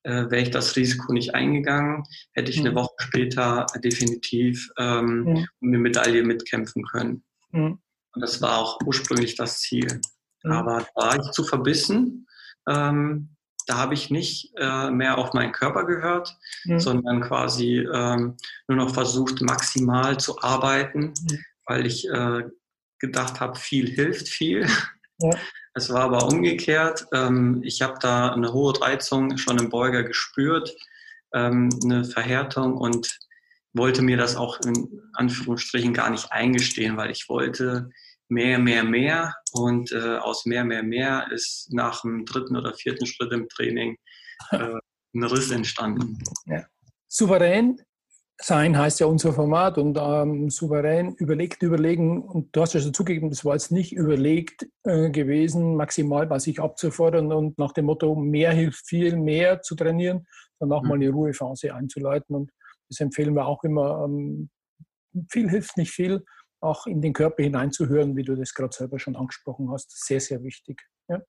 äh, 0.06 0.30
wäre 0.30 0.42
ich 0.42 0.50
das 0.50 0.76
Risiko 0.76 1.12
nicht 1.12 1.34
eingegangen, 1.34 2.04
hätte 2.32 2.50
ich 2.50 2.60
mhm. 2.60 2.66
eine 2.66 2.74
Woche 2.76 2.94
später 2.98 3.66
definitiv 3.82 4.70
ähm, 4.78 5.46
um 5.60 5.68
eine 5.68 5.78
Medaille 5.78 6.22
mitkämpfen 6.22 6.84
können. 6.84 7.24
Mhm. 7.50 7.78
Und 8.14 8.20
das 8.20 8.40
war 8.40 8.58
auch 8.58 8.78
ursprünglich 8.84 9.34
das 9.34 9.60
Ziel. 9.60 10.00
Mhm. 10.44 10.52
Aber 10.52 10.86
da 10.94 11.02
war 11.02 11.16
ich 11.18 11.30
zu 11.32 11.42
verbissen. 11.44 12.26
Ähm, 12.68 13.30
da 13.66 13.78
habe 13.78 13.94
ich 13.94 14.10
nicht 14.10 14.52
äh, 14.58 14.90
mehr 14.90 15.18
auf 15.18 15.32
meinen 15.32 15.50
Körper 15.50 15.84
gehört, 15.84 16.38
sondern 16.76 17.20
quasi 17.20 17.78
ähm, 17.78 18.36
nur 18.68 18.76
noch 18.78 18.94
versucht, 18.94 19.42
maximal 19.42 20.20
zu 20.20 20.40
arbeiten, 20.40 21.14
weil 21.64 21.84
ich 21.84 22.08
äh, 22.08 22.44
gedacht 23.00 23.40
habe, 23.40 23.58
viel 23.58 23.88
hilft 23.88 24.28
viel. 24.28 24.68
Ja. 25.18 25.30
Es 25.76 25.90
war 25.90 26.04
aber 26.04 26.26
umgekehrt. 26.26 27.06
Ähm, 27.12 27.60
ich 27.62 27.82
habe 27.82 27.98
da 28.00 28.32
eine 28.32 28.54
hohe 28.54 28.80
Reizung 28.80 29.36
schon 29.36 29.58
im 29.58 29.68
Beuger 29.68 30.04
gespürt, 30.04 30.74
ähm, 31.34 31.68
eine 31.84 32.06
Verhärtung 32.06 32.78
und 32.78 33.18
wollte 33.74 34.00
mir 34.00 34.16
das 34.16 34.36
auch 34.36 34.58
in 34.62 35.02
Anführungsstrichen 35.12 35.92
gar 35.92 36.08
nicht 36.08 36.32
eingestehen, 36.32 36.96
weil 36.96 37.10
ich 37.10 37.28
wollte 37.28 37.90
mehr, 38.28 38.58
mehr, 38.58 38.84
mehr. 38.84 39.34
Und 39.52 39.92
äh, 39.92 40.16
aus 40.16 40.46
mehr, 40.46 40.64
mehr, 40.64 40.82
mehr 40.82 41.26
ist 41.30 41.70
nach 41.70 42.00
dem 42.00 42.24
dritten 42.24 42.56
oder 42.56 42.72
vierten 42.72 43.04
Schritt 43.04 43.32
im 43.32 43.46
Training 43.50 43.98
äh, 44.52 44.78
ein 45.14 45.24
Riss 45.24 45.50
entstanden. 45.50 46.18
Ja. 46.46 46.64
Souverän 47.06 47.82
sein 48.38 48.76
heißt 48.76 49.00
ja 49.00 49.06
unser 49.06 49.32
Format 49.32 49.78
und 49.78 49.98
ähm, 50.00 50.50
souverän 50.50 51.14
überlegt, 51.14 51.62
überlegen. 51.62 52.22
Und 52.22 52.54
du 52.54 52.60
hast 52.60 52.74
ja 52.74 52.80
schon 52.80 52.92
zugegeben, 52.92 53.30
das 53.30 53.44
war 53.44 53.54
jetzt 53.54 53.72
nicht 53.72 53.92
überlegt 53.94 54.66
äh, 54.84 55.10
gewesen, 55.10 55.76
maximal 55.76 56.26
bei 56.26 56.38
sich 56.38 56.60
abzufordern 56.60 57.32
und 57.32 57.58
nach 57.58 57.72
dem 57.72 57.86
Motto, 57.86 58.14
mehr 58.14 58.52
hilft 58.52 58.86
viel, 58.86 59.16
mehr 59.16 59.62
zu 59.62 59.74
trainieren, 59.74 60.26
dann 60.58 60.72
auch 60.72 60.82
mhm. 60.82 60.88
mal 60.88 60.94
eine 60.96 61.10
Ruhephase 61.10 61.74
einzuleiten. 61.74 62.36
Und 62.36 62.50
das 62.88 63.00
empfehlen 63.00 63.34
wir 63.34 63.46
auch 63.46 63.64
immer. 63.64 64.04
Ähm, 64.04 64.50
viel 65.30 65.48
hilft 65.48 65.78
nicht 65.78 65.92
viel, 65.92 66.22
auch 66.60 66.86
in 66.86 67.00
den 67.00 67.14
Körper 67.14 67.42
hineinzuhören, 67.42 68.16
wie 68.16 68.22
du 68.22 68.36
das 68.36 68.52
gerade 68.52 68.74
selber 68.74 68.98
schon 68.98 69.16
angesprochen 69.16 69.70
hast. 69.70 70.04
Sehr, 70.06 70.20
sehr 70.20 70.42
wichtig. 70.42 70.82
Ja. 71.08 71.22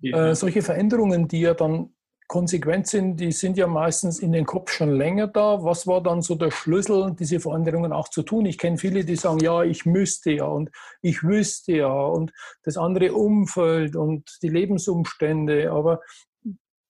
Ja. 0.00 0.30
Äh, 0.30 0.34
solche 0.36 0.62
Veränderungen, 0.62 1.26
die 1.26 1.40
ja 1.40 1.54
dann 1.54 1.94
konsequent 2.28 2.86
sind, 2.86 3.16
die 3.18 3.32
sind 3.32 3.56
ja 3.56 3.66
meistens 3.66 4.18
in 4.18 4.32
den 4.32 4.46
Kopf 4.46 4.72
schon 4.72 4.90
länger 4.90 5.28
da. 5.28 5.62
Was 5.62 5.86
war 5.86 6.02
dann 6.02 6.22
so 6.22 6.34
der 6.34 6.50
Schlüssel, 6.50 7.14
diese 7.18 7.40
Veränderungen 7.40 7.92
auch 7.92 8.08
zu 8.08 8.22
tun? 8.22 8.46
Ich 8.46 8.58
kenne 8.58 8.78
viele, 8.78 9.04
die 9.04 9.16
sagen, 9.16 9.40
ja, 9.40 9.62
ich 9.62 9.84
müsste 9.84 10.32
ja 10.32 10.46
und 10.46 10.70
ich 11.02 11.22
wüsste 11.22 11.72
ja 11.72 11.92
und 11.92 12.32
das 12.62 12.76
andere 12.76 13.12
Umfeld 13.12 13.96
und 13.96 14.38
die 14.42 14.48
Lebensumstände, 14.48 15.70
aber 15.70 16.00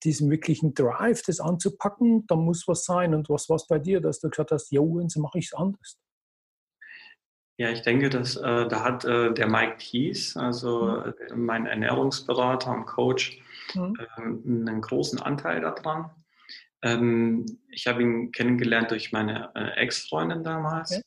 diesen 0.04 0.30
wirklichen 0.30 0.74
Drive, 0.74 1.22
das 1.22 1.40
anzupacken, 1.40 2.26
da 2.26 2.36
muss 2.36 2.68
was 2.68 2.84
sein. 2.84 3.14
Und 3.14 3.28
was 3.28 3.48
war 3.48 3.56
es 3.56 3.66
bei 3.66 3.78
dir, 3.78 4.00
dass 4.00 4.20
du 4.20 4.28
gesagt 4.28 4.52
hast, 4.52 4.70
jo, 4.70 5.00
jetzt 5.00 5.16
mache 5.16 5.38
ich 5.38 5.46
es 5.46 5.54
anders? 5.54 5.98
Ja, 7.56 7.70
ich 7.70 7.82
denke, 7.82 8.10
dass 8.10 8.36
äh, 8.36 8.66
da 8.66 8.82
hat 8.82 9.04
äh, 9.04 9.32
der 9.32 9.48
Mike 9.48 9.76
Thies, 9.78 10.36
also 10.36 10.86
mhm. 10.86 11.14
äh, 11.28 11.34
mein 11.34 11.66
Ernährungsberater 11.66 12.72
und 12.72 12.86
Coach, 12.86 13.38
mhm. 13.74 13.96
Ähm, 14.16 14.66
einen 14.66 14.80
großen 14.80 15.20
Anteil 15.20 15.60
daran. 15.60 16.10
Ähm, 16.82 17.46
ich 17.70 17.86
habe 17.86 18.02
ihn 18.02 18.32
kennengelernt 18.32 18.90
durch 18.90 19.12
meine 19.12 19.50
äh, 19.54 19.70
Ex-Freundin 19.80 20.42
damals 20.42 20.92
okay. 20.92 21.02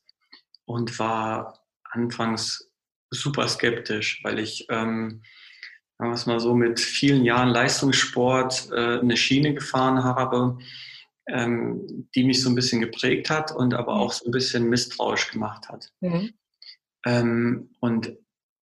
und 0.65 0.97
war 0.99 1.59
anfangs 1.83 2.71
super 3.11 3.47
skeptisch, 3.47 4.21
weil 4.23 4.39
ich, 4.39 4.67
ähm, 4.69 5.21
sagen 5.97 6.11
wir 6.11 6.15
es 6.15 6.25
mal 6.25 6.39
so, 6.39 6.55
mit 6.55 6.79
vielen 6.79 7.23
Jahren 7.25 7.49
Leistungssport 7.49 8.69
äh, 8.71 8.99
eine 8.99 9.17
Schiene 9.17 9.53
gefahren 9.53 10.03
habe, 10.03 10.57
ähm, 11.27 12.09
die 12.15 12.23
mich 12.23 12.41
so 12.41 12.49
ein 12.49 12.55
bisschen 12.55 12.81
geprägt 12.81 13.29
hat 13.29 13.51
und 13.51 13.73
aber 13.73 13.95
mhm. 13.95 14.01
auch 14.01 14.13
so 14.13 14.25
ein 14.25 14.31
bisschen 14.31 14.69
misstrauisch 14.69 15.31
gemacht 15.31 15.69
hat. 15.69 15.91
Mhm. 16.01 16.33
Ähm, 17.05 17.69
und 17.79 18.13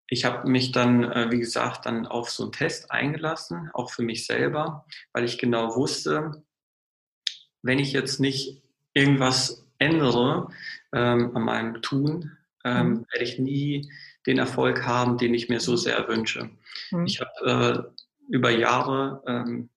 ich 0.08 0.26
habe 0.26 0.50
mich 0.50 0.72
dann, 0.72 1.04
äh, 1.04 1.32
wie 1.32 1.40
gesagt, 1.40 1.86
dann 1.86 2.06
auf 2.08 2.30
so 2.30 2.44
einen 2.44 2.52
Test 2.52 2.92
eingelassen, 2.92 3.70
auch 3.74 3.92
für 3.92 4.02
mich 4.02 4.26
selber, 4.26 4.86
weil 5.14 5.24
ich 5.24 5.38
genau 5.38 5.76
wusste, 5.76 6.44
wenn 7.62 7.80
ich 7.80 7.94
jetzt 7.94 8.20
nicht 8.20 8.64
irgendwas 8.94 9.66
ändere 9.78 10.50
ähm, 10.94 11.36
an 11.36 11.44
meinem 11.44 11.82
Tun, 11.82 12.38
ähm, 12.66 12.90
mhm. 12.90 13.06
werde 13.12 13.24
ich 13.24 13.40
nie 13.40 13.92
den 14.26 14.38
Erfolg 14.38 14.86
haben, 14.86 15.18
den 15.18 15.34
ich 15.34 15.50
mir 15.50 15.60
so 15.60 15.76
sehr 15.76 16.08
wünsche. 16.08 16.50
Mhm. 16.92 17.06
Ich 17.06 17.22
habe 17.22 17.94
äh, 17.96 18.34
über 18.34 18.50
Jahre 18.50 19.24
ähm, 19.28 19.70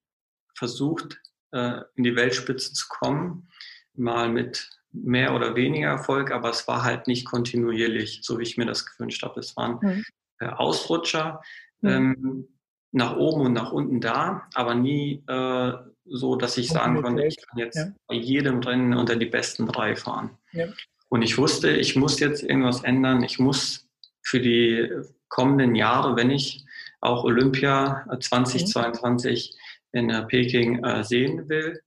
versucht, 0.54 1.20
in 1.52 2.04
die 2.04 2.16
Weltspitze 2.16 2.72
zu 2.72 2.86
kommen, 2.88 3.48
mal 3.94 4.28
mit 4.30 4.70
mehr 4.92 5.34
oder 5.34 5.54
weniger 5.54 5.88
Erfolg, 5.88 6.30
aber 6.30 6.50
es 6.50 6.68
war 6.68 6.84
halt 6.84 7.06
nicht 7.06 7.24
kontinuierlich, 7.24 8.20
so 8.22 8.38
wie 8.38 8.42
ich 8.42 8.56
mir 8.58 8.66
das 8.66 8.86
gewünscht 8.86 9.22
habe. 9.22 9.40
Es 9.40 9.56
waren 9.56 9.78
mhm. 9.80 10.04
äh, 10.38 10.46
Ausrutscher 10.46 11.42
mhm. 11.80 11.88
ähm, 11.88 12.48
nach 12.92 13.16
oben 13.16 13.46
und 13.46 13.52
nach 13.54 13.72
unten 13.72 14.00
da, 14.00 14.48
aber 14.54 14.74
nie 14.74 15.24
äh, 15.26 15.72
so, 16.04 16.36
dass 16.36 16.58
ich 16.58 16.68
sagen 16.68 17.02
konnte, 17.02 17.24
ich 17.24 17.36
kann 17.46 17.58
jetzt 17.58 17.76
ja. 17.76 17.92
bei 18.06 18.16
jedem 18.16 18.58
Rennen 18.60 18.94
unter 18.94 19.16
die 19.16 19.26
besten 19.26 19.66
drei 19.66 19.96
fahren. 19.96 20.36
Ja. 20.52 20.66
Und 21.08 21.22
ich 21.22 21.38
wusste, 21.38 21.70
ich 21.70 21.96
muss 21.96 22.20
jetzt 22.20 22.42
irgendwas 22.42 22.84
ändern. 22.84 23.22
Ich 23.22 23.38
muss 23.38 23.88
für 24.22 24.40
die 24.40 24.90
kommenden 25.28 25.74
Jahre, 25.74 26.16
wenn 26.16 26.30
ich 26.30 26.64
auch 27.00 27.24
Olympia 27.24 28.06
2022 28.18 29.52
mhm. 29.52 29.61
In 29.92 30.10
äh, 30.10 30.24
Peking 30.24 30.84
äh, 30.84 31.04
sehen 31.04 31.48
will, 31.48 31.80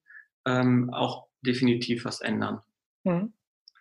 ähm, 0.46 0.94
auch 0.94 1.28
definitiv 1.42 2.06
was 2.06 2.22
ändern. 2.22 2.62
Mhm. 3.04 3.34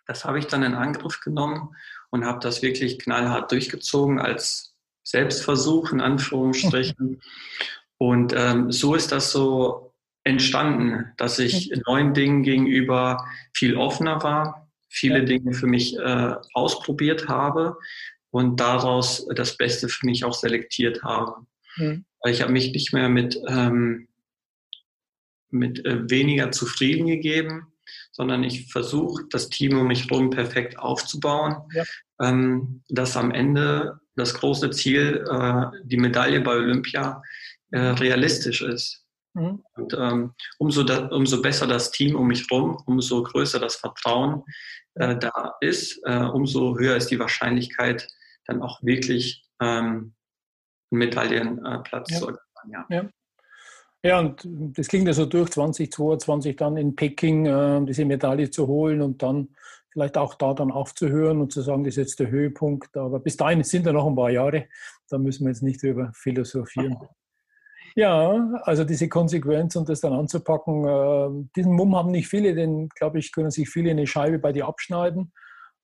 Das 0.07 0.25
habe 0.25 0.39
ich 0.39 0.47
dann 0.47 0.63
in 0.63 0.75
Angriff 0.75 1.19
genommen 1.21 1.75
und 2.11 2.25
habe 2.25 2.39
das 2.39 2.61
wirklich 2.61 2.99
knallhart 2.99 3.51
durchgezogen 3.51 4.19
als 4.19 4.75
Selbstversuch 5.03 5.91
in 5.91 6.01
Anführungsstrichen. 6.01 7.21
Und 7.97 8.33
ähm, 8.35 8.71
so 8.73 8.93
ist 8.93 9.13
das 9.13 9.31
so 9.31 9.93
entstanden, 10.23 11.13
dass 11.17 11.39
ich 11.39 11.71
mhm. 11.71 11.81
neuen 11.87 12.13
Dingen 12.13 12.43
gegenüber 12.43 13.25
viel 13.53 13.77
offener 13.77 14.21
war, 14.21 14.69
viele 14.89 15.19
ja. 15.19 15.25
Dinge 15.25 15.53
für 15.53 15.67
mich 15.67 15.97
äh, 15.97 16.35
ausprobiert 16.53 17.29
habe 17.29 17.77
und 18.31 18.59
daraus 18.59 19.25
das 19.35 19.55
Beste 19.55 19.87
für 19.87 20.05
mich 20.05 20.25
auch 20.25 20.33
selektiert 20.33 21.03
habe. 21.03 21.45
Mhm. 21.77 22.05
Ich 22.27 22.41
habe 22.41 22.51
mich 22.51 22.73
nicht 22.73 22.91
mehr 22.91 23.07
mit, 23.07 23.39
ähm, 23.47 24.07
mit 25.49 25.85
äh, 25.85 26.09
weniger 26.09 26.51
zufrieden 26.51 27.07
gegeben, 27.07 27.67
sondern 28.11 28.43
ich 28.43 28.71
versuche, 28.71 29.23
das 29.29 29.49
Team 29.49 29.77
um 29.77 29.87
mich 29.87 30.09
herum 30.09 30.29
perfekt 30.29 30.79
aufzubauen, 30.79 31.57
ja. 31.73 31.83
ähm, 32.21 32.83
dass 32.89 33.17
am 33.17 33.31
Ende 33.31 33.99
das 34.15 34.33
große 34.33 34.69
Ziel, 34.71 35.25
äh, 35.29 35.65
die 35.83 35.97
Medaille 35.97 36.41
bei 36.41 36.55
Olympia, 36.55 37.21
äh, 37.71 37.79
realistisch 37.79 38.61
ist. 38.61 39.05
Mhm. 39.33 39.63
Und 39.73 39.93
ähm, 39.93 40.33
umso, 40.57 40.83
da, 40.83 41.07
umso 41.07 41.41
besser 41.41 41.67
das 41.67 41.91
Team 41.91 42.15
um 42.15 42.27
mich 42.27 42.47
herum, 42.49 42.81
umso 42.85 43.21
größer 43.21 43.59
das 43.59 43.75
Vertrauen 43.75 44.43
äh, 44.95 45.17
da 45.17 45.55
ist, 45.59 45.99
äh, 46.05 46.23
umso 46.23 46.77
höher 46.77 46.95
ist 46.95 47.11
die 47.11 47.19
Wahrscheinlichkeit, 47.19 48.07
dann 48.45 48.61
auch 48.61 48.81
wirklich 48.81 49.45
ähm, 49.61 50.13
einen 50.91 50.99
Medaillenplatz 50.99 52.11
ja. 52.11 52.19
zu 52.19 52.27
ergattern. 52.27 52.69
Ja. 52.71 52.85
ja. 52.89 53.09
Ja, 54.05 54.19
und 54.19 54.47
das 54.77 54.87
klingt 54.87 55.07
ja 55.07 55.13
so 55.13 55.25
durch, 55.25 55.49
2022 55.49 56.55
dann 56.55 56.77
in 56.77 56.95
Peking 56.95 57.47
äh, 57.47 57.83
diese 57.85 58.05
Medaille 58.05 58.51
zu 58.51 58.67
holen 58.67 59.01
und 59.01 59.23
dann 59.23 59.47
vielleicht 59.91 60.15
auch 60.15 60.35
da 60.35 60.53
dann 60.53 60.69
aufzuhören 60.69 61.41
und 61.41 61.51
zu 61.51 61.63
sagen, 61.63 61.83
das 61.83 61.93
ist 61.93 61.97
jetzt 61.97 62.19
der 62.19 62.29
Höhepunkt. 62.29 62.95
Aber 62.97 63.19
bis 63.19 63.35
dahin 63.35 63.63
sind 63.63 63.87
ja 63.87 63.93
noch 63.93 64.05
ein 64.05 64.15
paar 64.15 64.29
Jahre, 64.29 64.67
da 65.09 65.17
müssen 65.17 65.45
wir 65.45 65.49
jetzt 65.49 65.63
nicht 65.63 65.81
drüber 65.81 66.11
philosophieren. 66.13 66.97
Ja, 67.97 68.59
also 68.63 68.83
diese 68.83 69.07
Konsequenz 69.07 69.77
und 69.77 69.87
das 69.87 70.01
dann 70.01 70.11
anzupacken, 70.11 70.85
äh, 70.85 71.47
diesen 71.55 71.71
Mumm 71.71 71.95
haben 71.95 72.11
nicht 72.11 72.27
viele, 72.27 72.53
denn 72.53 72.89
glaube 72.89 73.19
ich, 73.19 73.31
können 73.31 73.51
sich 73.51 73.69
viele 73.69 73.91
eine 73.91 74.05
Scheibe 74.05 74.37
bei 74.37 74.51
dir 74.51 74.67
abschneiden. 74.67 75.31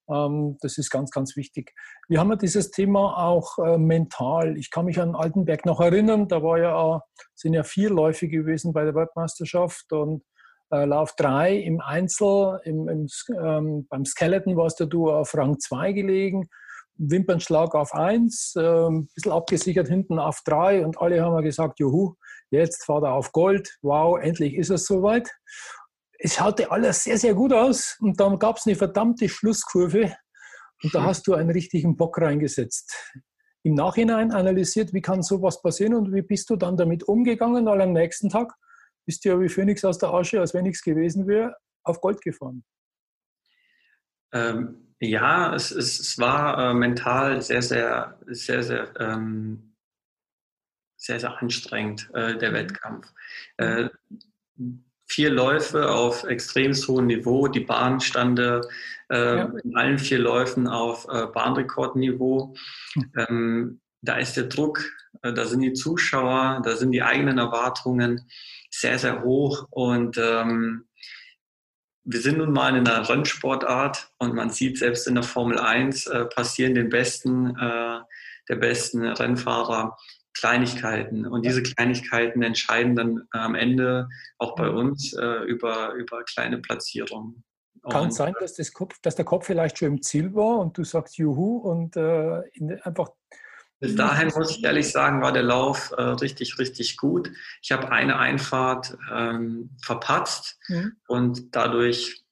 Ähm, 0.10 0.58
das 0.62 0.78
ist 0.78 0.90
ganz, 0.90 1.12
ganz 1.12 1.36
wichtig. 1.36 1.74
Wir 2.08 2.20
haben 2.20 2.30
ja 2.30 2.36
dieses 2.36 2.72
Thema 2.72 3.18
auch 3.18 3.58
äh, 3.60 3.78
mental. 3.78 4.58
Ich 4.58 4.72
kann 4.72 4.86
mich 4.86 5.00
an 5.00 5.16
Altenberg 5.16 5.66
noch 5.66 5.80
erinnern, 5.80 6.28
da 6.28 6.44
war 6.44 6.60
ja, 6.60 7.02
sind 7.36 7.54
ja 7.54 7.64
vier 7.64 7.90
Läufe 7.90 8.28
gewesen 8.28 8.74
bei 8.74 8.84
der 8.84 8.96
Weltmeisterschaft 8.96 9.92
und 9.92 10.24
äh, 10.72 10.86
Lauf 10.86 11.14
3 11.18 11.56
im 11.58 11.82
Einzel, 11.82 12.60
im, 12.64 12.88
im, 12.88 13.08
ähm, 13.44 13.88
beim 13.90 14.06
Skeleton 14.06 14.56
warst 14.58 14.80
du 14.80 15.12
auf 15.12 15.36
Rang 15.36 15.60
2 15.60 15.92
gelegen, 15.92 16.48
Wimpernschlag 16.96 17.76
auf 17.76 17.94
1, 17.94 18.56
äh, 18.56 18.62
ein 18.62 19.10
bisschen 19.16 19.32
abgesichert 19.32 19.88
hinten 19.88 20.20
auf 20.20 20.42
3 20.46 20.86
und 20.86 21.00
alle 21.00 21.22
haben 21.22 21.44
gesagt, 21.44 21.80
juhu, 21.80 22.16
jetzt 22.52 22.86
fahrt 22.86 23.04
er 23.04 23.14
auf 23.14 23.32
Gold, 23.32 23.78
wow, 23.82 24.20
endlich 24.20 24.56
ist 24.56 24.70
es 24.70 24.86
soweit 24.86 25.30
es 26.24 26.36
schaute 26.36 26.72
alles 26.72 27.04
sehr, 27.04 27.18
sehr 27.18 27.34
gut 27.34 27.52
aus 27.52 27.98
und 28.00 28.20
dann 28.20 28.38
gab 28.38 28.58
es 28.58 28.68
eine 28.68 28.76
verdammte 28.76 29.28
Schlusskurve 29.28 30.16
und 30.84 30.94
da 30.94 31.00
hm. 31.00 31.06
hast 31.08 31.28
du 31.28 31.34
einen 31.34 31.50
richtigen 31.50 31.98
Bock 31.98 32.20
reingesetzt. 32.20 33.14
Im 33.64 33.74
Nachhinein 33.74 34.32
analysiert, 34.32 34.94
wie 34.94 35.02
kann 35.02 35.22
sowas 35.22 35.62
passieren 35.62 35.94
und 35.94 36.14
wie 36.14 36.22
bist 36.22 36.50
du 36.50 36.56
dann 36.56 36.78
damit 36.78 37.04
umgegangen, 37.04 37.66
weil 37.66 37.82
am 37.82 37.94
nächsten 37.94 38.30
Tag 38.30 38.54
bist 39.06 39.26
du 39.26 39.30
ja 39.30 39.40
wie 39.40 39.50
Phoenix 39.50 39.84
aus 39.84 39.98
der 39.98 40.14
Asche, 40.14 40.40
als 40.40 40.54
wenn 40.54 40.64
nichts 40.64 40.84
gewesen 40.84 41.28
wäre, 41.28 41.56
auf 41.84 42.02
Gold 42.02 42.22
gefahren. 42.22 42.64
Ähm, 44.34 44.96
ja, 45.00 45.54
es, 45.56 45.72
es, 45.72 46.00
es 46.00 46.20
war 46.20 46.72
äh, 46.72 46.74
mental 46.74 47.42
sehr, 47.42 47.62
sehr, 47.62 48.20
sehr, 48.28 48.64
sehr, 48.64 48.94
ähm, 49.00 49.76
sehr, 50.98 51.20
sehr 51.20 51.42
anstrengend, 51.42 52.10
äh, 52.14 52.38
der 52.38 52.52
mhm. 52.52 52.56
Wettkampf. 52.56 53.14
Äh, 53.58 53.90
vier 55.12 55.30
Läufe 55.30 55.90
auf 55.90 56.24
extrem 56.24 56.74
hohem 56.74 57.08
Niveau. 57.08 57.50
Die 57.50 57.60
Bahn 57.60 58.00
stand 58.00 58.40
äh, 58.40 58.62
ja. 59.10 59.52
in 59.64 59.76
allen 59.76 60.00
vier 60.00 60.20
Läufen 60.20 60.68
auf 60.68 61.06
äh, 61.10 61.28
Bahnrekordniveau. 61.28 62.56
Hm. 62.94 63.12
Ähm, 63.18 63.82
da 64.02 64.16
ist 64.16 64.38
der 64.38 64.46
Druck, 64.46 64.90
äh, 65.22 65.34
da 65.34 65.46
sind 65.46 65.60
die 65.60 65.74
Zuschauer, 65.74 66.62
da 66.64 66.78
sind 66.78 66.92
die 66.92 67.04
eigenen 67.04 67.40
Erwartungen 67.40 68.26
sehr, 68.70 68.98
sehr 68.98 69.22
hoch. 69.22 69.68
Und 69.70 70.18
ähm, 70.18 70.86
wir 72.06 72.22
sind 72.22 72.38
nun 72.38 72.54
mal 72.54 72.76
in 72.78 72.88
einer 72.88 73.08
Rennsportart 73.08 74.12
und 74.18 74.34
man 74.34 74.50
sieht 74.50 74.78
selbst 74.78 75.08
in 75.08 75.16
der 75.16 75.24
Formel 75.26 75.60
1 75.60 76.08
äh, 76.08 76.26
passieren 76.26 76.74
den 76.74 76.88
besten, 76.88 77.56
äh, 77.58 78.00
der 78.48 78.56
besten 78.56 79.06
Rennfahrer 79.06 79.98
Kleinigkeiten. 80.34 81.26
Und 81.26 81.46
diese 81.46 81.62
Kleinigkeiten 81.62 82.42
entscheiden 82.42 82.96
dann 82.96 83.28
am 83.32 83.56
Ende 83.56 84.10
auch 84.38 84.56
bei 84.56 84.70
uns 84.70 85.14
äh, 85.14 85.44
über, 85.46 85.94
über 85.94 86.24
kleine 86.24 86.60
Platzierungen. 86.60 87.44
Kann 87.90 88.10
es 88.10 88.16
sein, 88.16 88.34
dass, 88.40 88.54
das 88.54 88.74
Kopf, 88.74 89.00
dass 89.02 89.16
der 89.16 89.26
Kopf 89.26 89.48
vielleicht 89.48 89.80
schon 89.80 89.88
im 89.88 90.02
Ziel 90.02 90.36
war 90.36 90.60
und 90.60 90.78
du 90.78 90.84
sagst 90.84 91.18
Juhu 91.18 91.58
und 91.58 91.96
äh, 91.98 92.42
einfach. 92.84 93.10
Bis 93.80 93.96
dahin 93.96 94.32
muss 94.36 94.52
ich 94.52 94.64
ehrlich 94.64 94.92
sagen, 94.92 95.24
war 95.24 95.32
der 95.32 95.42
Lauf 95.42 95.92
äh, 95.98 96.02
richtig, 96.02 96.60
richtig 96.60 96.98
gut. 96.98 97.32
Ich 97.64 97.72
habe 97.72 97.92
eine 97.92 98.20
Einfahrt 98.20 98.96
ähm, 99.12 99.72
verpatzt 99.82 100.60
mhm. 100.68 100.98
und 101.08 101.56
dadurch 101.56 102.24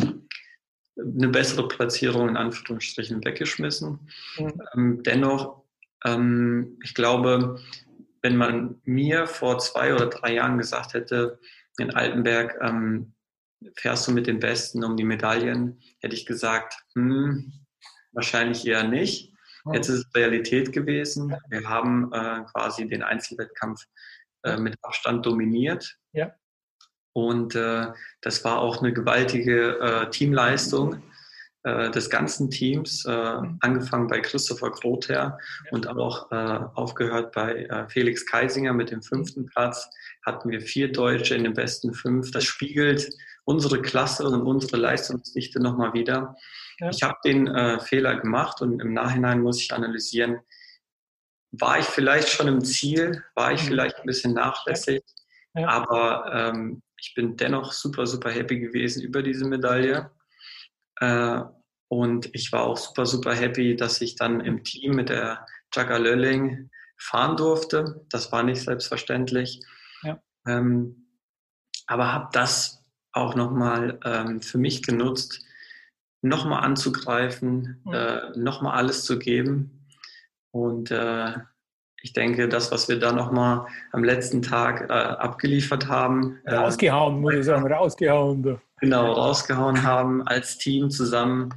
eine 0.00 1.28
bessere 1.28 1.68
Platzierung 1.68 2.30
in 2.30 2.36
Anführungsstrichen 2.38 3.22
weggeschmissen. 3.22 4.08
Mhm. 4.38 4.62
Ähm, 4.74 5.02
dennoch, 5.02 5.62
ähm, 6.04 6.78
ich 6.82 6.94
glaube, 6.94 7.60
wenn 8.22 8.36
man 8.36 8.80
mir 8.84 9.26
vor 9.26 9.58
zwei 9.58 9.94
oder 9.94 10.06
drei 10.06 10.34
Jahren 10.34 10.58
gesagt 10.58 10.94
hätte, 10.94 11.38
in 11.78 11.94
Altenberg 11.94 12.58
ähm, 12.60 13.14
fährst 13.76 14.06
du 14.06 14.12
mit 14.12 14.26
den 14.26 14.40
Besten 14.40 14.84
um 14.84 14.96
die 14.96 15.04
Medaillen, 15.04 15.80
hätte 16.00 16.14
ich 16.14 16.26
gesagt, 16.26 16.74
hm, 16.94 17.52
wahrscheinlich 18.12 18.66
eher 18.66 18.84
nicht. 18.84 19.32
Jetzt 19.72 19.88
ist 19.88 20.06
es 20.06 20.14
Realität 20.14 20.72
gewesen. 20.72 21.36
Wir 21.50 21.68
haben 21.68 22.10
äh, 22.12 22.42
quasi 22.52 22.88
den 22.88 23.02
Einzelwettkampf 23.02 23.84
äh, 24.44 24.56
mit 24.56 24.76
Abstand 24.82 25.26
dominiert. 25.26 25.98
Ja. 26.12 26.32
Und 27.12 27.54
äh, 27.54 27.88
das 28.22 28.44
war 28.44 28.58
auch 28.60 28.80
eine 28.80 28.92
gewaltige 28.92 29.78
äh, 29.78 30.10
Teamleistung 30.10 31.02
äh, 31.64 31.90
des 31.90 32.08
ganzen 32.10 32.50
Teams, 32.50 33.04
äh, 33.04 33.40
angefangen 33.60 34.06
bei 34.06 34.20
Christopher 34.20 34.70
Grother 34.70 35.38
und 35.70 35.86
auch 35.88 36.30
aufgehört 36.30 37.32
bei 37.32 37.86
Felix 37.88 38.26
Keisinger 38.26 38.72
mit 38.72 38.90
dem 38.90 39.02
fünften 39.02 39.46
Platz. 39.46 39.88
Hatten 40.24 40.50
wir 40.50 40.60
vier 40.60 40.92
Deutsche 40.92 41.34
in 41.34 41.44
den 41.44 41.54
besten 41.54 41.94
fünf. 41.94 42.30
Das 42.30 42.44
spiegelt 42.44 43.10
unsere 43.48 43.80
Klasse 43.80 44.28
und 44.28 44.42
unsere 44.42 44.76
Leistungsdichte 44.76 45.58
nochmal 45.58 45.94
wieder. 45.94 46.36
Ja. 46.80 46.90
Ich 46.90 47.02
habe 47.02 47.16
den 47.24 47.46
äh, 47.46 47.80
Fehler 47.80 48.16
gemacht 48.20 48.60
und 48.60 48.78
im 48.80 48.92
Nachhinein 48.92 49.40
muss 49.40 49.60
ich 49.60 49.72
analysieren, 49.72 50.40
war 51.52 51.78
ich 51.78 51.86
vielleicht 51.86 52.28
schon 52.28 52.46
im 52.46 52.62
Ziel, 52.62 53.24
war 53.34 53.52
ich 53.52 53.62
mhm. 53.62 53.68
vielleicht 53.68 53.96
ein 53.96 54.06
bisschen 54.06 54.34
nachlässig, 54.34 55.02
ja. 55.54 55.62
Ja. 55.62 55.68
aber 55.68 56.30
ähm, 56.32 56.82
ich 56.98 57.14
bin 57.14 57.38
dennoch 57.38 57.72
super, 57.72 58.06
super 58.06 58.30
happy 58.30 58.60
gewesen 58.60 59.02
über 59.02 59.22
diese 59.22 59.46
Medaille. 59.46 60.10
Äh, 61.00 61.42
und 61.88 62.34
ich 62.34 62.52
war 62.52 62.64
auch 62.64 62.76
super, 62.76 63.06
super 63.06 63.34
happy, 63.34 63.76
dass 63.76 64.00
ich 64.00 64.16
dann 64.16 64.40
im 64.40 64.62
Team 64.64 64.94
mit 64.94 65.08
der 65.08 65.46
Jacka 65.74 65.96
Lölling 65.96 66.70
fahren 66.98 67.36
durfte. 67.36 68.04
Das 68.10 68.30
war 68.32 68.42
nicht 68.42 68.62
selbstverständlich. 68.62 69.60
Ähm, 70.46 71.06
aber 71.86 72.12
habe 72.12 72.28
das 72.32 72.84
auch 73.12 73.34
nochmal 73.34 73.98
ähm, 74.04 74.40
für 74.42 74.58
mich 74.58 74.82
genutzt, 74.82 75.44
nochmal 76.22 76.64
anzugreifen, 76.64 77.80
mhm. 77.84 77.92
äh, 77.92 78.30
nochmal 78.36 78.76
alles 78.76 79.04
zu 79.04 79.18
geben. 79.18 79.86
Und 80.50 80.90
äh, 80.90 81.34
ich 82.02 82.12
denke, 82.12 82.48
das, 82.48 82.70
was 82.70 82.88
wir 82.88 82.98
da 82.98 83.12
nochmal 83.12 83.66
am 83.92 84.04
letzten 84.04 84.42
Tag 84.42 84.88
äh, 84.88 84.92
abgeliefert 84.92 85.88
haben. 85.88 86.38
Äh, 86.44 86.54
rausgehauen, 86.54 87.20
muss 87.20 87.34
ich 87.34 87.44
sagen, 87.44 87.70
rausgehauen. 87.70 88.60
Genau, 88.80 89.12
rausgehauen 89.12 89.82
haben 89.82 90.26
als 90.26 90.58
Team 90.58 90.90
zusammen. 90.90 91.52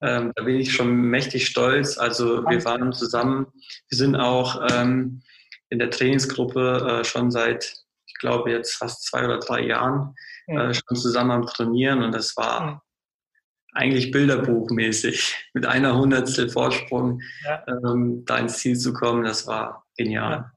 Ähm, 0.00 0.32
da 0.34 0.42
bin 0.42 0.56
ich 0.56 0.72
schon 0.72 0.94
mächtig 0.94 1.46
stolz. 1.46 1.96
Also 1.96 2.44
wir 2.44 2.64
waren 2.64 2.92
zusammen, 2.92 3.46
wir 3.88 3.98
sind 3.98 4.16
auch 4.16 4.60
ähm, 4.72 5.22
in 5.70 5.78
der 5.78 5.90
Trainingsgruppe 5.90 7.00
äh, 7.00 7.04
schon 7.04 7.30
seit, 7.30 7.76
ich 8.06 8.14
glaube, 8.14 8.50
jetzt 8.50 8.74
fast 8.74 9.04
zwei 9.04 9.24
oder 9.24 9.38
drei 9.38 9.62
Jahren 9.62 10.14
ja. 10.48 10.70
äh, 10.70 10.74
schon 10.74 10.96
zusammen 10.96 11.30
am 11.30 11.46
Trainieren 11.46 12.02
und 12.02 12.12
das 12.12 12.36
war 12.36 12.82
eigentlich 13.72 14.10
bilderbuchmäßig. 14.10 15.50
Mit 15.54 15.66
einer 15.66 15.96
Hundertstel 15.96 16.48
Vorsprung 16.48 17.20
ja. 17.44 17.64
ähm, 17.68 18.24
da 18.26 18.38
ins 18.38 18.58
Ziel 18.58 18.76
zu 18.76 18.92
kommen, 18.92 19.24
das 19.24 19.46
war 19.46 19.83
genial. 19.96 20.50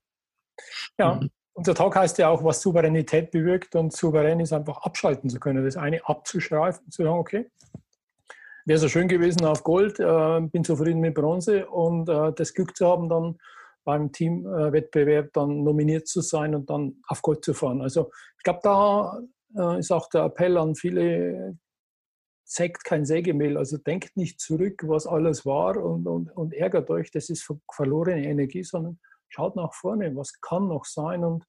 Ja, 0.97 1.15
mhm. 1.15 1.29
unser 1.53 1.75
Tag 1.75 1.95
heißt 1.95 2.17
ja 2.17 2.29
auch, 2.29 2.43
was 2.43 2.61
Souveränität 2.61 3.31
bewirkt 3.31 3.75
und 3.75 3.93
souverän 3.93 4.39
ist 4.39 4.53
einfach 4.53 4.77
abschalten 4.79 5.29
zu 5.29 5.39
können, 5.39 5.63
das 5.63 5.77
eine 5.77 6.05
abzuschreiben, 6.05 6.91
zu 6.91 7.03
sagen, 7.03 7.17
okay, 7.17 7.51
wäre 8.65 8.79
so 8.79 8.89
schön 8.89 9.07
gewesen 9.07 9.45
auf 9.45 9.63
Gold, 9.63 9.99
äh, 9.99 10.41
bin 10.41 10.63
zufrieden 10.63 10.99
mit 10.99 11.15
Bronze 11.15 11.67
und 11.67 12.09
äh, 12.09 12.33
das 12.33 12.53
Glück 12.53 12.75
zu 12.75 12.87
haben, 12.87 13.07
dann 13.09 13.37
beim 13.85 14.11
Teamwettbewerb 14.11 15.31
dann 15.31 15.63
nominiert 15.63 16.09
zu 16.09 16.19
sein 16.19 16.53
und 16.53 16.69
dann 16.69 16.97
auf 17.07 17.21
Gold 17.21 17.45
zu 17.45 17.53
fahren. 17.53 17.81
Also 17.81 18.11
ich 18.37 18.43
glaube, 18.43 18.59
da 18.61 19.21
äh, 19.55 19.79
ist 19.79 19.91
auch 19.91 20.09
der 20.09 20.25
Appell 20.25 20.57
an 20.57 20.75
viele, 20.75 21.57
zeigt 22.43 22.83
kein 22.83 23.05
Sägemehl, 23.05 23.57
also 23.57 23.77
denkt 23.77 24.17
nicht 24.17 24.41
zurück, 24.41 24.83
was 24.85 25.07
alles 25.07 25.45
war 25.45 25.77
und, 25.81 26.05
und, 26.05 26.29
und 26.31 26.53
ärgert 26.53 26.89
euch, 26.89 27.11
das 27.11 27.29
ist 27.29 27.49
verlorene 27.73 28.25
Energie, 28.25 28.63
sondern 28.63 28.99
schaut 29.29 29.55
nach 29.55 29.73
vorne, 29.73 30.15
was 30.15 30.39
kann 30.41 30.67
noch 30.67 30.85
sein 30.85 31.23
und 31.23 31.45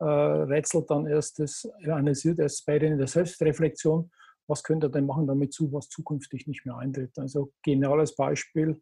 äh, 0.00 0.04
rätselt 0.04 0.90
dann 0.90 1.06
erst 1.06 1.38
das, 1.38 1.68
analysiert 1.84 2.38
erst 2.38 2.64
bei 2.66 2.76
in 2.76 2.98
der 2.98 3.06
Selbstreflexion, 3.06 4.10
was 4.46 4.62
könnt 4.62 4.84
ihr 4.84 4.88
denn 4.88 5.06
machen 5.06 5.26
damit 5.26 5.52
zu, 5.52 5.72
was 5.72 5.88
zukünftig 5.88 6.46
nicht 6.46 6.64
mehr 6.64 6.76
eintritt. 6.76 7.18
Also 7.18 7.52
geniales 7.62 8.14
Beispiel, 8.14 8.80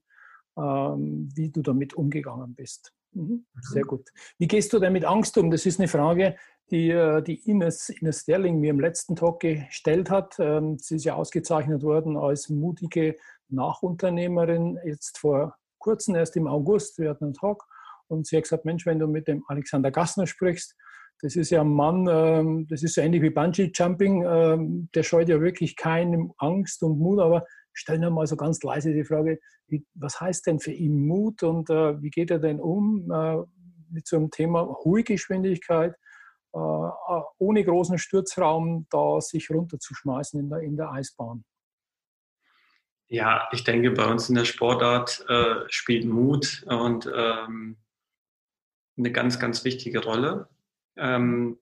ähm, 0.59 1.29
wie 1.35 1.51
du 1.51 1.63
damit 1.63 1.95
umgegangen 1.95 2.55
bist. 2.55 2.93
Mhm. 3.13 3.47
Sehr 3.63 3.85
mhm. 3.85 3.89
gut. 3.89 4.09
Wie 4.39 4.47
gehst 4.47 4.73
du 4.73 4.79
denn 4.79 4.93
mit 4.93 5.05
Angst 5.05 5.37
um? 5.39 5.51
Das 5.51 5.67
ist 5.67 5.81
eine 5.81 5.89
Frage, 5.89 6.37
die, 6.71 6.91
äh, 6.91 7.23
die 7.23 7.49
Ines, 7.49 7.89
Ines 7.89 8.21
Sterling 8.21 8.61
mir 8.61 8.71
im 8.71 8.81
letzten 8.81 9.17
Talk 9.17 9.41
gestellt 9.41 10.11
hat. 10.11 10.37
Ähm, 10.39 10.79
sie 10.79 10.97
ist 10.97 11.05
ja 11.05 11.15
ausgezeichnet 11.15 11.83
worden 11.83 12.17
als 12.17 12.49
mutige 12.49 13.17
Nachunternehmerin, 13.49 14.79
jetzt 14.85 15.19
vor 15.19 15.57
kurzem, 15.79 16.17
erst 16.17 16.37
im 16.37 16.47
August, 16.47 16.99
wir 16.99 17.11
hatten 17.11 17.25
einen 17.25 17.35
Talk. 17.35 17.65
Und 18.09 18.27
sie 18.27 18.37
hat 18.37 18.45
gesagt, 18.45 18.65
Mensch, 18.65 18.87
wenn 18.87 18.99
du 18.99 19.07
mit 19.07 19.29
dem 19.29 19.45
Alexander 19.49 19.91
Gassner 19.91 20.27
sprichst, 20.27 20.75
das 21.21 21.35
ist 21.35 21.51
ja 21.51 21.63
ein 21.63 21.73
Mann, 21.73 22.07
ähm, 22.11 22.67
das 22.69 22.83
ist 22.83 22.95
so 22.95 23.01
ähnlich 23.01 23.23
wie 23.23 23.31
Bungee-Jumping, 23.31 24.25
ähm, 24.27 24.89
der 24.95 25.03
scheut 25.03 25.29
ja 25.29 25.41
wirklich 25.41 25.77
keine 25.77 26.31
Angst 26.39 26.83
und 26.83 26.99
Mut, 26.99 27.21
aber 27.21 27.45
stell 27.73 27.99
dir 27.99 28.11
mal 28.11 28.27
so 28.27 28.37
ganz 28.37 28.63
leise 28.63 28.93
die 28.93 29.05
Frage, 29.05 29.39
was 29.95 30.21
heißt 30.21 30.47
denn 30.47 30.61
für 30.61 30.73
ihn 30.73 31.07
Mut 31.07 31.43
und 31.43 31.71
äh, 31.71 32.01
wie 32.03 32.11
geht 32.11 32.31
er 32.31 32.39
denn 32.39 32.61
um 32.61 33.11
äh, 33.11 33.37
mit 33.91 34.07
so 34.07 34.17
einem 34.17 34.31
Thema 34.31 34.67
hohe 34.85 35.05
Geschwindigkeit, 35.05 35.95
äh, 36.53 36.59
ohne 36.59 37.65
großen 37.65 37.99
Sturzraum 37.99 38.87
da 38.91 39.21
sich 39.21 39.51
runterzuschmeißen 39.51 40.39
in 40.39 40.51
der, 40.51 40.61
in 40.61 40.77
der 40.77 40.91
Eisbahn? 40.91 41.45
Ja, 43.09 43.49
ich 43.53 43.63
denke, 43.63 43.93
bei 43.93 44.05
uns 44.07 44.29
in 44.29 44.35
der 44.35 44.45
Sportart 44.45 45.25
äh, 45.29 45.65
spielt 45.69 46.07
Mut 46.07 46.65
und 46.67 47.09
ähm, 47.15 47.77
eine 48.97 49.13
ganz, 49.13 49.39
ganz 49.39 49.65
wichtige 49.65 50.03
Rolle. 50.03 50.49
Ähm, 50.97 51.59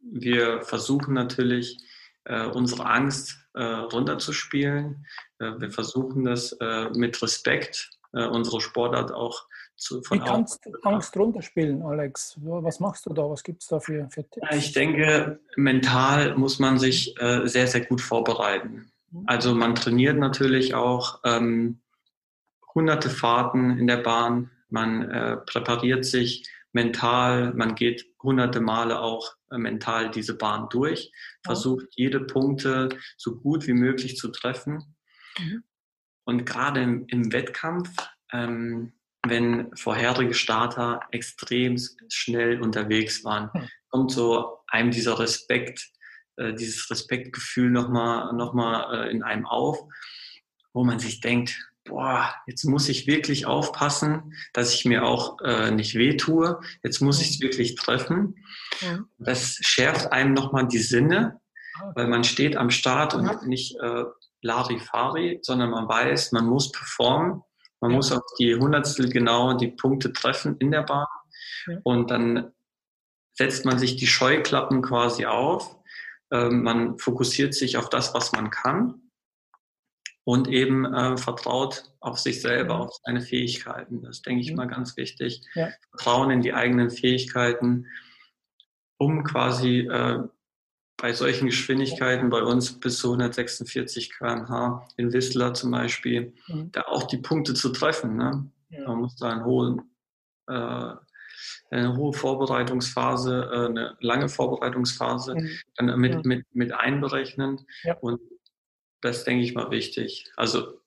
wir 0.00 0.62
versuchen 0.62 1.14
natürlich, 1.14 1.78
äh, 2.24 2.46
unsere 2.46 2.86
Angst 2.86 3.36
äh, 3.54 3.62
runterzuspielen. 3.62 5.06
Äh, 5.38 5.52
wir 5.58 5.70
versuchen 5.70 6.24
das 6.24 6.52
äh, 6.60 6.88
mit 6.90 7.20
Respekt, 7.22 7.90
äh, 8.12 8.26
unsere 8.26 8.60
Sportart 8.60 9.12
auch 9.12 9.46
zu, 9.76 10.02
von 10.02 10.20
Wie 10.20 10.24
kannst 10.24 10.64
du 10.64 10.72
Angst 10.82 11.16
runterspielen, 11.16 11.82
Alex? 11.82 12.38
Was 12.40 12.80
machst 12.80 13.06
du 13.06 13.12
da? 13.12 13.28
Was 13.28 13.42
gibt 13.42 13.62
es 13.62 13.68
da 13.68 13.80
für, 13.80 14.08
für 14.10 14.28
Tipps? 14.28 14.46
Ich 14.52 14.72
denke, 14.72 15.40
mental 15.56 16.36
muss 16.36 16.58
man 16.58 16.78
sich 16.78 17.20
äh, 17.20 17.46
sehr, 17.46 17.66
sehr 17.66 17.84
gut 17.84 18.00
vorbereiten. 18.00 18.92
Mhm. 19.10 19.24
Also 19.26 19.54
man 19.54 19.74
trainiert 19.74 20.16
natürlich 20.16 20.74
auch 20.74 21.20
ähm, 21.24 21.80
hunderte 22.74 23.10
Fahrten 23.10 23.78
in 23.78 23.86
der 23.86 23.98
Bahn. 23.98 24.50
Man 24.74 25.10
äh, 25.10 25.36
präpariert 25.38 26.04
sich 26.04 26.48
mental, 26.72 27.54
man 27.54 27.74
geht 27.74 28.04
hunderte 28.22 28.60
Male 28.60 29.00
auch 29.00 29.34
äh, 29.50 29.58
mental 29.58 30.10
diese 30.10 30.36
Bahn 30.36 30.68
durch, 30.70 31.12
versucht 31.44 31.86
jede 31.92 32.20
Punkte 32.20 32.88
so 33.16 33.36
gut 33.36 33.66
wie 33.66 33.72
möglich 33.72 34.16
zu 34.16 34.28
treffen. 34.28 34.96
Mhm. 35.38 35.62
Und 36.24 36.44
gerade 36.44 36.82
im, 36.82 37.04
im 37.08 37.32
Wettkampf 37.32 37.90
ähm, 38.32 38.92
wenn 39.26 39.74
vorherige 39.76 40.34
Starter 40.34 41.00
extrem 41.10 41.76
schnell 42.08 42.60
unterwegs 42.60 43.24
waren, 43.24 43.50
hm. 43.52 43.68
kommt 43.88 44.12
so 44.12 44.58
einem 44.68 44.90
dieser 44.90 45.18
Respekt, 45.18 45.90
äh, 46.36 46.52
dieses 46.54 46.90
Respektgefühl 46.90 47.70
nochmal 47.70 48.32
noch 48.34 48.54
mal, 48.54 49.06
äh, 49.06 49.10
in 49.10 49.22
einem 49.22 49.46
auf, 49.46 49.78
wo 50.72 50.84
man 50.84 50.98
sich 50.98 51.20
denkt, 51.20 51.56
boah, 51.84 52.34
jetzt 52.46 52.64
muss 52.64 52.88
ich 52.88 53.06
wirklich 53.06 53.46
aufpassen, 53.46 54.34
dass 54.52 54.74
ich 54.74 54.84
mir 54.84 55.04
auch 55.04 55.40
äh, 55.42 55.70
nicht 55.70 55.94
wehtue. 55.94 56.60
Jetzt 56.82 57.00
muss 57.00 57.20
ich 57.20 57.30
es 57.30 57.40
wirklich 57.40 57.74
treffen. 57.76 58.36
Ja. 58.80 59.00
Das 59.18 59.58
schärft 59.60 60.12
einem 60.12 60.32
nochmal 60.32 60.66
die 60.66 60.78
Sinne, 60.78 61.40
ah, 61.78 61.92
weil 61.94 62.06
man 62.08 62.24
steht 62.24 62.56
am 62.56 62.70
Start 62.70 63.14
und 63.14 63.46
nicht 63.46 63.76
äh, 63.80 64.04
Larifari, 64.40 65.38
sondern 65.42 65.70
man 65.70 65.88
weiß, 65.88 66.32
man 66.32 66.46
muss 66.46 66.72
performen 66.72 67.42
man 67.84 67.92
muss 67.92 68.12
auf 68.12 68.22
die 68.38 68.54
Hundertstel 68.54 69.10
genau 69.10 69.52
die 69.52 69.68
Punkte 69.68 70.10
treffen 70.10 70.56
in 70.58 70.70
der 70.70 70.84
Bahn. 70.84 71.06
Ja. 71.66 71.80
Und 71.82 72.10
dann 72.10 72.50
setzt 73.34 73.66
man 73.66 73.78
sich 73.78 73.96
die 73.96 74.06
Scheuklappen 74.06 74.80
quasi 74.80 75.26
auf. 75.26 75.76
Ähm, 76.30 76.62
man 76.62 76.98
fokussiert 76.98 77.52
sich 77.52 77.76
auf 77.76 77.90
das, 77.90 78.14
was 78.14 78.32
man 78.32 78.50
kann 78.50 79.03
und 80.24 80.48
eben 80.48 80.86
äh, 80.92 81.16
vertraut 81.16 81.84
auf 82.00 82.18
sich 82.18 82.40
selber, 82.40 82.80
auf 82.80 82.94
seine 83.04 83.20
Fähigkeiten. 83.20 84.02
Das 84.02 84.22
denke 84.22 84.40
ich 84.40 84.54
mal 84.54 84.66
ganz 84.66 84.96
wichtig. 84.96 85.42
Ja. 85.54 85.68
Vertrauen 85.90 86.30
in 86.30 86.40
die 86.40 86.54
eigenen 86.54 86.90
Fähigkeiten, 86.90 87.86
um 88.96 89.22
quasi 89.22 89.80
äh, 89.80 90.20
bei 90.96 91.12
solchen 91.12 91.46
Geschwindigkeiten 91.46 92.30
bei 92.30 92.42
uns 92.42 92.80
bis 92.80 92.98
zu 92.98 93.08
146 93.08 94.10
km/h 94.16 94.88
in 94.96 95.12
Whistler 95.12 95.52
zum 95.52 95.70
Beispiel, 95.70 96.32
mhm. 96.46 96.70
da 96.72 96.82
auch 96.82 97.02
die 97.04 97.18
Punkte 97.18 97.52
zu 97.54 97.70
treffen. 97.70 98.16
Ne? 98.16 98.50
Ja. 98.70 98.88
Man 98.88 99.00
muss 99.00 99.16
da 99.16 99.30
einen 99.30 99.44
hohen, 99.44 99.82
äh, 100.46 100.92
eine 101.70 101.96
hohe 101.96 102.12
Vorbereitungsphase, 102.14 103.50
äh, 103.52 103.66
eine 103.66 103.96
lange 104.00 104.28
Vorbereitungsphase 104.28 105.34
mhm. 105.34 105.58
dann 105.76 106.00
mit, 106.00 106.14
ja. 106.14 106.20
mit, 106.24 106.46
mit 106.54 106.72
einberechnen. 106.72 107.66
Ja. 107.82 107.98
Und 107.98 108.20
das 109.04 109.24
denke 109.24 109.44
ich 109.44 109.54
mal 109.54 109.70
wichtig. 109.70 110.30
Also 110.36 110.80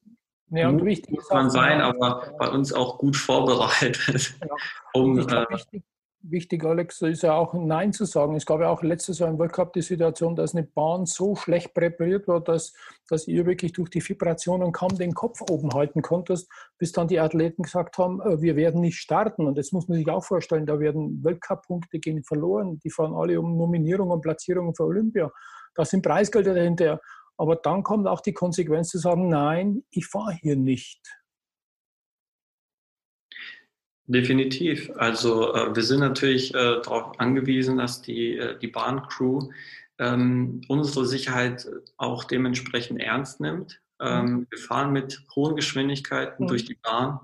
ja, 0.49 0.69
und 0.69 0.83
wichtig 0.85 1.13
muss 1.13 1.29
man 1.29 1.49
sein, 1.49 1.81
aber 1.81 2.33
bei 2.39 2.49
uns 2.49 2.71
auch 2.73 2.97
gut 2.97 3.15
vorbereitet. 3.15 4.35
Ja. 4.41 4.47
Um, 4.93 5.19
äh, 5.19 5.45
wichtig, 5.49 5.83
wichtig, 6.21 6.63
Alex, 6.63 7.01
ist 7.01 7.21
ja 7.21 7.35
auch 7.35 7.53
Nein 7.53 7.93
zu 7.93 8.05
sagen. 8.05 8.35
Es 8.35 8.47
gab 8.47 8.61
ja 8.61 8.69
auch 8.69 8.81
letztes 8.81 9.19
Jahr 9.19 9.29
im 9.29 9.37
World 9.37 9.53
Cup 9.53 9.73
die 9.73 9.83
Situation, 9.83 10.35
dass 10.35 10.55
eine 10.55 10.63
Bahn 10.63 11.05
so 11.05 11.35
schlecht 11.35 11.75
präpariert 11.75 12.27
war, 12.27 12.41
dass, 12.41 12.73
dass 13.09 13.27
ihr 13.27 13.45
wirklich 13.45 13.73
durch 13.73 13.89
die 13.89 14.01
Vibrationen 14.01 14.71
kaum 14.71 14.97
den 14.97 15.13
Kopf 15.13 15.41
oben 15.41 15.71
halten 15.73 16.01
konntest, 16.01 16.49
bis 16.79 16.93
dann 16.93 17.07
die 17.07 17.19
Athleten 17.19 17.61
gesagt 17.63 17.99
haben, 17.99 18.21
äh, 18.21 18.41
wir 18.41 18.55
werden 18.55 18.81
nicht 18.81 18.97
starten. 18.97 19.45
Und 19.45 19.57
das 19.57 19.71
muss 19.71 19.87
man 19.87 19.97
sich 19.97 20.09
auch 20.09 20.23
vorstellen, 20.23 20.65
da 20.65 20.79
werden 20.79 21.23
Weltcup-Punkte 21.23 21.99
gehen 21.99 22.23
verloren. 22.23 22.79
Die 22.79 22.89
fahren 22.89 23.13
alle 23.13 23.39
um 23.39 23.55
Nominierungen 23.55 24.13
und 24.13 24.21
Platzierungen 24.21 24.73
für 24.73 24.85
Olympia. 24.85 25.31
Da 25.75 25.85
sind 25.85 26.01
Preisgelder 26.01 26.55
dahinter. 26.55 26.99
Aber 27.37 27.55
dann 27.55 27.83
kommt 27.83 28.07
auch 28.07 28.21
die 28.21 28.33
Konsequenz 28.33 28.89
zu 28.89 28.97
sagen, 28.97 29.29
nein, 29.29 29.83
ich 29.91 30.07
fahre 30.07 30.33
hier 30.33 30.55
nicht. 30.55 31.01
Definitiv. 34.07 34.89
Also 34.95 35.53
äh, 35.53 35.75
wir 35.75 35.83
sind 35.83 35.99
natürlich 35.99 36.53
äh, 36.55 36.81
darauf 36.81 37.19
angewiesen, 37.19 37.77
dass 37.77 38.01
die, 38.01 38.37
äh, 38.37 38.57
die 38.57 38.67
Bahncrew 38.67 39.49
ähm, 39.99 40.61
unsere 40.69 41.05
Sicherheit 41.05 41.67
auch 41.97 42.23
dementsprechend 42.23 43.01
ernst 43.01 43.41
nimmt. 43.41 43.81
Ähm, 43.99 44.25
mhm. 44.25 44.47
Wir 44.49 44.59
fahren 44.59 44.93
mit 44.93 45.23
hohen 45.35 45.55
Geschwindigkeiten 45.57 46.45
mhm. 46.45 46.47
durch 46.47 46.63
die 46.63 46.75
Bahn. 46.75 47.19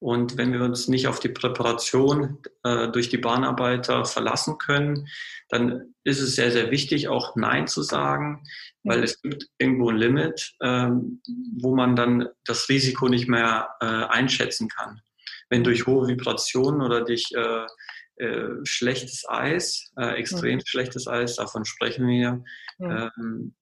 Und 0.00 0.36
wenn 0.38 0.52
wir 0.52 0.62
uns 0.62 0.88
nicht 0.88 1.06
auf 1.06 1.20
die 1.20 1.28
Präparation 1.28 2.38
äh, 2.64 2.88
durch 2.88 3.08
die 3.10 3.18
Bahnarbeiter 3.18 4.04
verlassen 4.04 4.58
können, 4.58 5.06
dann 5.50 5.94
ist 6.04 6.20
es 6.20 6.34
sehr, 6.34 6.50
sehr 6.50 6.70
wichtig, 6.70 7.08
auch 7.08 7.36
Nein 7.36 7.68
zu 7.68 7.82
sagen, 7.82 8.42
weil 8.82 8.98
mhm. 8.98 9.04
es 9.04 9.20
gibt 9.20 9.46
irgendwo 9.58 9.90
ein 9.90 9.98
Limit, 9.98 10.54
ähm, 10.62 11.20
wo 11.58 11.76
man 11.76 11.96
dann 11.96 12.28
das 12.44 12.68
Risiko 12.68 13.08
nicht 13.08 13.28
mehr 13.28 13.68
äh, 13.80 13.84
einschätzen 13.84 14.68
kann 14.68 15.02
wenn 15.50 15.64
durch 15.64 15.86
hohe 15.86 16.08
Vibrationen 16.08 16.80
oder 16.80 17.04
durch 17.04 17.26
äh, 17.34 17.66
äh, 18.24 18.64
schlechtes 18.64 19.28
Eis, 19.28 19.92
äh, 19.96 20.14
extrem 20.14 20.56
mhm. 20.56 20.62
schlechtes 20.64 21.06
Eis, 21.06 21.36
davon 21.36 21.64
sprechen 21.64 22.06
wir, 22.06 22.42
mhm. 22.78 23.10
ähm, 23.18 23.54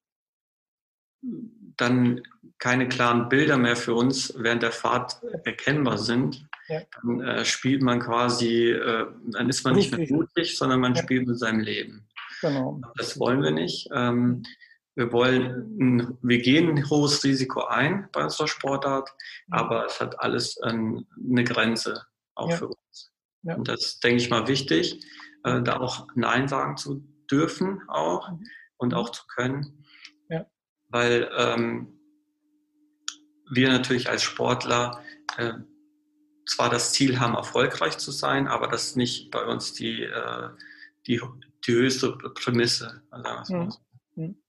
dann 1.20 2.22
keine 2.58 2.88
klaren 2.88 3.28
Bilder 3.28 3.56
mehr 3.56 3.76
für 3.76 3.94
uns 3.94 4.34
während 4.36 4.62
der 4.62 4.72
Fahrt 4.72 5.20
erkennbar 5.44 5.98
sind, 5.98 6.46
ja. 6.68 6.80
dann 7.02 7.20
äh, 7.20 7.44
spielt 7.44 7.82
man 7.82 8.00
quasi, 8.00 8.70
äh, 8.70 9.06
dann 9.28 9.48
ist 9.48 9.64
man 9.64 9.74
nicht 9.74 9.96
mehr 9.96 10.06
mutig, 10.10 10.56
sondern 10.56 10.80
man 10.80 10.94
ja. 10.94 11.02
spielt 11.02 11.26
mit 11.26 11.38
seinem 11.38 11.60
Leben. 11.60 12.06
Genau. 12.40 12.80
Das 12.96 13.18
wollen 13.18 13.42
wir 13.42 13.52
nicht. 13.52 13.88
Ähm, 13.92 14.42
wir 14.94 15.12
wollen, 15.12 16.18
wir 16.22 16.38
gehen 16.38 16.68
ein 16.68 16.90
hohes 16.90 17.22
Risiko 17.22 17.62
ein 17.64 18.08
bei 18.12 18.24
unserer 18.24 18.48
Sportart, 18.48 19.08
aber 19.48 19.86
es 19.86 20.00
hat 20.00 20.18
alles 20.18 20.60
eine 20.60 21.04
Grenze 21.44 22.04
auch 22.34 22.50
ja. 22.50 22.56
für 22.56 22.68
uns. 22.68 23.12
Und 23.44 23.68
das 23.68 23.84
ist, 23.84 24.04
denke 24.04 24.20
ich 24.20 24.30
mal, 24.30 24.48
wichtig, 24.48 25.04
äh, 25.44 25.62
da 25.62 25.78
auch 25.78 26.08
Nein 26.16 26.48
sagen 26.48 26.76
zu 26.76 27.04
dürfen 27.30 27.80
auch 27.88 28.30
mhm. 28.30 28.44
und 28.76 28.94
auch 28.94 29.10
zu 29.10 29.22
können. 29.28 29.84
Weil 30.88 31.30
ähm, 31.36 31.98
wir 33.50 33.68
natürlich 33.68 34.08
als 34.08 34.22
Sportler 34.22 35.02
äh, 35.36 35.52
zwar 36.46 36.70
das 36.70 36.92
Ziel 36.92 37.20
haben, 37.20 37.34
erfolgreich 37.34 37.98
zu 37.98 38.10
sein, 38.10 38.48
aber 38.48 38.68
das 38.68 38.88
ist 38.88 38.96
nicht 38.96 39.30
bei 39.30 39.44
uns 39.44 39.74
die, 39.74 40.02
äh, 40.02 40.48
die, 41.06 41.20
die 41.66 41.72
höchste 41.72 42.12
Prämisse. 42.12 43.02
Also, 43.10 43.54
mhm. 43.54 43.72
mhm. 44.14 44.42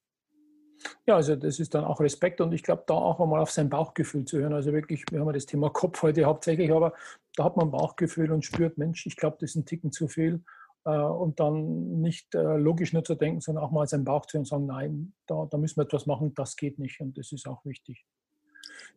Ja, 1.06 1.16
also 1.16 1.36
das 1.36 1.60
ist 1.60 1.74
dann 1.74 1.84
auch 1.84 2.00
Respekt 2.00 2.40
und 2.40 2.54
ich 2.54 2.64
glaube, 2.64 2.84
da 2.88 2.94
auch 2.94 3.20
einmal 3.20 3.42
auf 3.42 3.52
sein 3.52 3.70
Bauchgefühl 3.70 4.26
zu 4.26 4.40
hören. 4.40 4.54
Also 4.54 4.72
wirklich, 4.72 5.04
wir 5.12 5.20
haben 5.20 5.28
ja 5.28 5.34
das 5.34 5.46
Thema 5.46 5.70
Kopf 5.70 6.02
heute 6.02 6.24
hauptsächlich, 6.24 6.72
aber 6.72 6.94
da 7.36 7.44
hat 7.44 7.58
man 7.58 7.72
Bauchgefühl 7.72 8.32
und 8.32 8.46
spürt, 8.46 8.78
Mensch, 8.78 9.06
ich 9.06 9.18
glaube, 9.18 9.38
das 9.40 9.52
ist 9.52 9.56
ein 9.56 9.66
Ticken 9.66 9.92
zu 9.92 10.08
viel. 10.08 10.42
Äh, 10.86 10.92
und 10.92 11.40
dann 11.40 12.02
nicht 12.02 12.34
äh, 12.36 12.58
logisch 12.58 12.94
nur 12.94 13.04
zu 13.04 13.16
denken, 13.16 13.42
sondern 13.42 13.64
auch 13.64 13.72
mal 13.72 13.88
seinen 13.88 14.06
Bauch 14.06 14.26
zu 14.26 14.38
und 14.38 14.48
sagen, 14.48 14.66
nein, 14.66 15.14
da, 15.28 15.48
da 15.50 15.58
müssen 15.58 15.78
wir 15.78 15.84
etwas 15.84 16.06
machen, 16.06 16.34
das 16.36 16.56
geht 16.56 16.80
nicht 16.80 17.00
und 17.02 17.18
das 17.18 17.32
ist 17.32 17.48
auch 17.48 17.66
wichtig. 17.66 18.06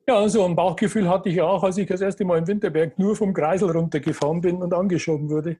Ja, 0.07 0.19
also 0.19 0.45
ein 0.45 0.57
Bauchgefühl 0.57 1.09
hatte 1.09 1.29
ich 1.29 1.41
auch, 1.41 1.63
als 1.63 1.79
ich 1.79 1.87
das 1.87 2.01
erste 2.01 2.25
Mal 2.25 2.39
im 2.39 2.47
Winterberg 2.47 2.99
nur 2.99 3.17
vom 3.17 3.33
Kreisel 3.33 3.71
runtergefahren 3.71 4.41
bin 4.41 4.57
und 4.57 4.75
angeschoben 4.75 5.31
wurde. 5.31 5.59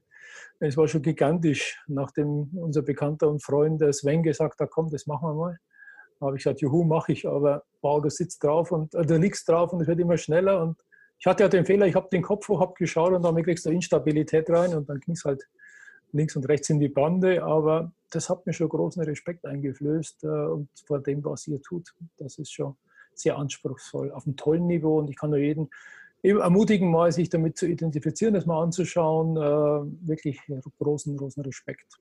Es 0.59 0.77
war 0.77 0.87
schon 0.87 1.01
gigantisch, 1.01 1.81
nachdem 1.87 2.49
unser 2.55 2.81
Bekannter 2.81 3.29
und 3.29 3.43
Freund 3.43 3.81
Sven 3.93 4.23
gesagt 4.23 4.59
hat, 4.59 4.69
komm, 4.69 4.89
das 4.89 5.07
machen 5.07 5.29
wir 5.29 5.33
mal 5.33 5.59
habe 6.25 6.37
ich 6.37 6.43
gesagt, 6.43 6.61
juhu, 6.61 6.83
mache 6.83 7.11
ich, 7.11 7.27
aber 7.27 7.63
wow, 7.81 8.01
du 8.01 8.09
sitzt 8.09 8.43
drauf 8.43 8.71
und 8.71 8.93
äh, 8.95 9.05
du 9.05 9.17
liegst 9.17 9.47
drauf 9.47 9.73
und 9.73 9.81
es 9.81 9.87
wird 9.87 9.99
immer 9.99 10.17
schneller. 10.17 10.61
Und 10.61 10.79
ich 11.19 11.25
hatte 11.25 11.43
ja 11.43 11.49
den 11.49 11.65
Fehler, 11.65 11.85
ich 11.85 11.95
habe 11.95 12.09
den 12.11 12.21
Kopf 12.21 12.47
hoch, 12.47 12.59
habe 12.59 12.73
geschaut 12.77 13.13
und 13.13 13.23
damit 13.23 13.45
kriegst 13.45 13.65
du 13.65 13.69
Instabilität 13.69 14.49
rein 14.49 14.73
und 14.73 14.89
dann 14.89 14.99
ging 14.99 15.15
es 15.15 15.25
halt 15.25 15.43
links 16.13 16.35
und 16.35 16.47
rechts 16.47 16.69
in 16.69 16.79
die 16.79 16.89
Bande. 16.89 17.43
Aber 17.43 17.91
das 18.11 18.29
hat 18.29 18.45
mir 18.45 18.53
schon 18.53 18.69
großen 18.69 19.03
Respekt 19.03 19.45
eingeflößt 19.45 20.23
äh, 20.23 20.27
und 20.27 20.69
vor 20.85 20.99
dem, 20.99 21.23
was 21.23 21.47
ihr 21.47 21.61
tut. 21.61 21.93
Das 22.17 22.37
ist 22.37 22.51
schon 22.51 22.75
sehr 23.13 23.37
anspruchsvoll, 23.37 24.11
auf 24.11 24.25
einem 24.25 24.35
tollen 24.35 24.67
Niveau 24.67 24.99
und 24.99 25.09
ich 25.09 25.17
kann 25.17 25.29
nur 25.29 25.39
jeden 25.39 25.69
ermutigen, 26.23 26.89
mal 26.89 27.11
sich 27.11 27.29
damit 27.29 27.57
zu 27.57 27.67
identifizieren, 27.67 28.33
das 28.33 28.45
mal 28.45 28.63
anzuschauen. 28.63 29.35
Äh, 29.35 30.07
wirklich 30.07 30.39
großen, 30.79 31.17
großen 31.17 31.43
Respekt 31.43 31.99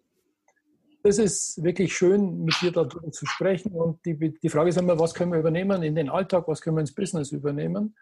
das 1.02 1.18
ist 1.18 1.62
wirklich 1.62 1.96
schön, 1.96 2.44
mit 2.44 2.54
dir 2.60 2.70
darüber 2.70 3.10
zu 3.10 3.26
sprechen. 3.26 3.72
Und 3.72 4.04
die, 4.04 4.16
die 4.16 4.48
Frage 4.48 4.70
ist 4.70 4.78
immer, 4.78 4.98
was 4.98 5.14
können 5.14 5.32
wir 5.32 5.40
übernehmen 5.40 5.82
in 5.82 5.94
den 5.94 6.08
Alltag, 6.08 6.46
was 6.46 6.60
können 6.60 6.76
wir 6.76 6.80
ins 6.80 6.94
Business 6.94 7.32
übernehmen? 7.32 7.96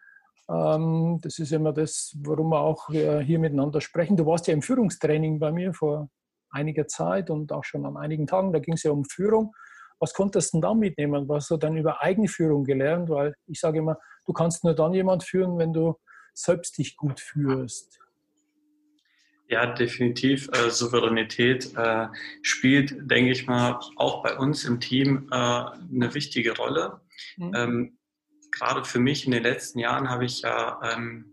Ähm, 0.49 1.19
das 1.23 1.39
ist 1.39 1.53
immer 1.53 1.73
das, 1.73 2.17
warum 2.21 2.51
wir 2.51 2.61
auch 2.61 2.91
äh, 2.91 3.21
hier 3.21 3.39
miteinander 3.39 3.81
sprechen. 3.81 4.17
Du 4.17 4.27
warst 4.27 4.47
ja 4.47 4.55
im 4.55 4.63
Führungstraining 4.63 5.39
bei 5.39 5.53
mir 5.53 5.73
vor 5.75 6.09
einiger 6.51 6.87
Zeit 6.87 7.31
und 7.31 7.53
auch 7.53 7.65
schon 7.65 7.87
an 7.87 7.97
einigen 7.97 8.27
Tagen. 8.27 8.53
Da 8.53 8.59
ging 8.59 8.75
es 8.75 8.83
ja 8.83 8.91
um 8.91 9.05
Führung. 9.05 9.55
Was 9.99 10.15
konntest 10.15 10.53
du 10.53 10.57
denn 10.57 10.63
da 10.63 10.75
mitnehmen? 10.75 11.29
Was 11.29 11.45
hast 11.45 11.51
du 11.51 11.57
dann 11.59 11.77
über 11.77 12.03
Eigenführung 12.03 12.65
gelernt? 12.65 13.11
Weil 13.11 13.35
ich 13.47 13.61
sage 13.61 13.79
immer, 13.79 13.99
du 14.27 14.33
kannst 14.33 14.65
nur 14.65 14.75
dann 14.75 14.95
jemand 14.95 15.25
führen, 15.25 15.59
wenn 15.59 15.73
du 15.73 15.97
selbst 16.33 16.79
dich 16.79 16.97
gut 16.97 17.21
führst. 17.21 17.99
Ja, 19.49 19.67
definitiv. 19.67 20.49
Äh, 20.53 20.71
Souveränität 20.71 21.77
äh, 21.77 22.07
spielt, 22.41 22.95
denke 23.11 23.33
ich 23.33 23.49
mal, 23.49 23.81
auch 23.97 24.23
bei 24.23 24.37
uns 24.39 24.65
im 24.65 24.79
Team 24.79 25.29
äh, 25.33 25.35
eine 25.35 26.15
wichtige 26.15 26.57
Rolle. 26.57 27.01
Mhm. 27.37 27.53
Ähm, 27.55 27.99
gerade 28.53 28.85
für 28.85 28.99
mich 28.99 29.25
in 29.27 29.33
den 29.33 29.43
letzten 29.43 29.79
Jahren 29.79 30.09
habe 30.09 30.25
ich 30.25 30.43
ja 30.43 30.81
ähm, 30.83 31.33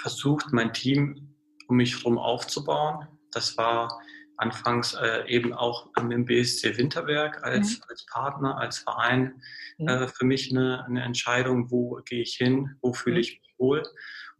versucht, 0.00 0.52
mein 0.52 0.72
Team 0.72 1.34
um 1.68 1.76
mich 1.76 1.96
herum 1.98 2.18
aufzubauen. 2.18 3.06
Das 3.30 3.56
war 3.56 4.00
anfangs 4.36 4.94
äh, 4.94 5.26
eben 5.28 5.52
auch 5.52 5.88
im 5.96 6.24
BSC 6.24 6.76
Winterberg 6.76 7.42
als, 7.44 7.78
mhm. 7.78 7.84
als 7.88 8.06
Partner, 8.06 8.58
als 8.58 8.78
Verein 8.78 9.40
mhm. 9.78 9.88
äh, 9.88 10.08
für 10.08 10.24
mich 10.24 10.50
eine, 10.50 10.84
eine, 10.84 11.02
Entscheidung, 11.02 11.70
wo 11.70 12.00
gehe 12.04 12.22
ich 12.22 12.34
hin, 12.34 12.76
wo 12.80 12.92
fühle 12.92 13.16
mhm. 13.16 13.20
ich 13.20 13.40
mich 13.40 13.54
wohl 13.58 13.82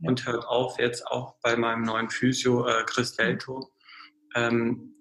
und 0.03 0.27
hört 0.27 0.45
auf 0.45 0.79
jetzt 0.79 1.07
auch 1.07 1.37
bei 1.43 1.57
meinem 1.57 1.83
neuen 1.83 2.11
Physio 2.11 2.67
äh, 2.67 2.85
Chris 2.85 3.13
mhm. 3.13 3.23
Delto. 3.23 3.73
Ähm, 4.35 4.95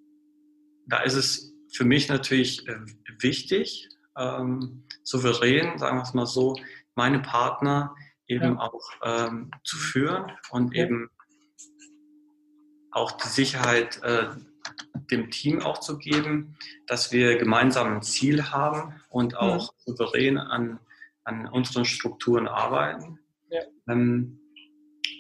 da 0.88 1.02
ist 1.02 1.16
es 1.16 1.54
für 1.74 1.86
mich 1.86 2.08
natürlich 2.10 2.68
äh, 2.68 2.80
wichtig, 3.20 3.90
ähm, 4.18 4.84
souverän, 5.04 5.78
sagen 5.78 5.98
wir 5.98 6.04
es 6.04 6.14
mal 6.14 6.26
so, 6.26 6.56
meine 6.96 7.20
Partner 7.20 7.96
eben 8.28 8.56
ja. 8.56 8.60
auch 8.60 8.82
ähm, 9.04 9.52
zu 9.64 9.78
führen 9.78 10.32
und 10.52 10.74
ja. 10.74 10.84
eben 10.84 11.10
auch 12.92 13.12
die 13.12 13.28
Sicherheit 13.28 14.02
äh, 14.04 14.30
dem 15.12 15.30
Team 15.30 15.62
auch 15.62 15.80
zu 15.80 15.98
geben, 15.98 16.58
dass 16.88 17.12
wir 17.12 17.38
gemeinsam 17.38 17.96
ein 17.96 18.02
Ziel 18.02 18.52
haben 18.52 19.02
und 19.10 19.38
auch 19.38 19.74
ja. 19.74 19.74
souverän 19.86 20.38
an, 20.38 20.80
an 21.24 21.48
unseren 21.48 21.86
Strukturen 21.86 22.48
arbeiten. 22.48 23.20
Ja. 23.50 23.62
Ähm, 23.88 24.40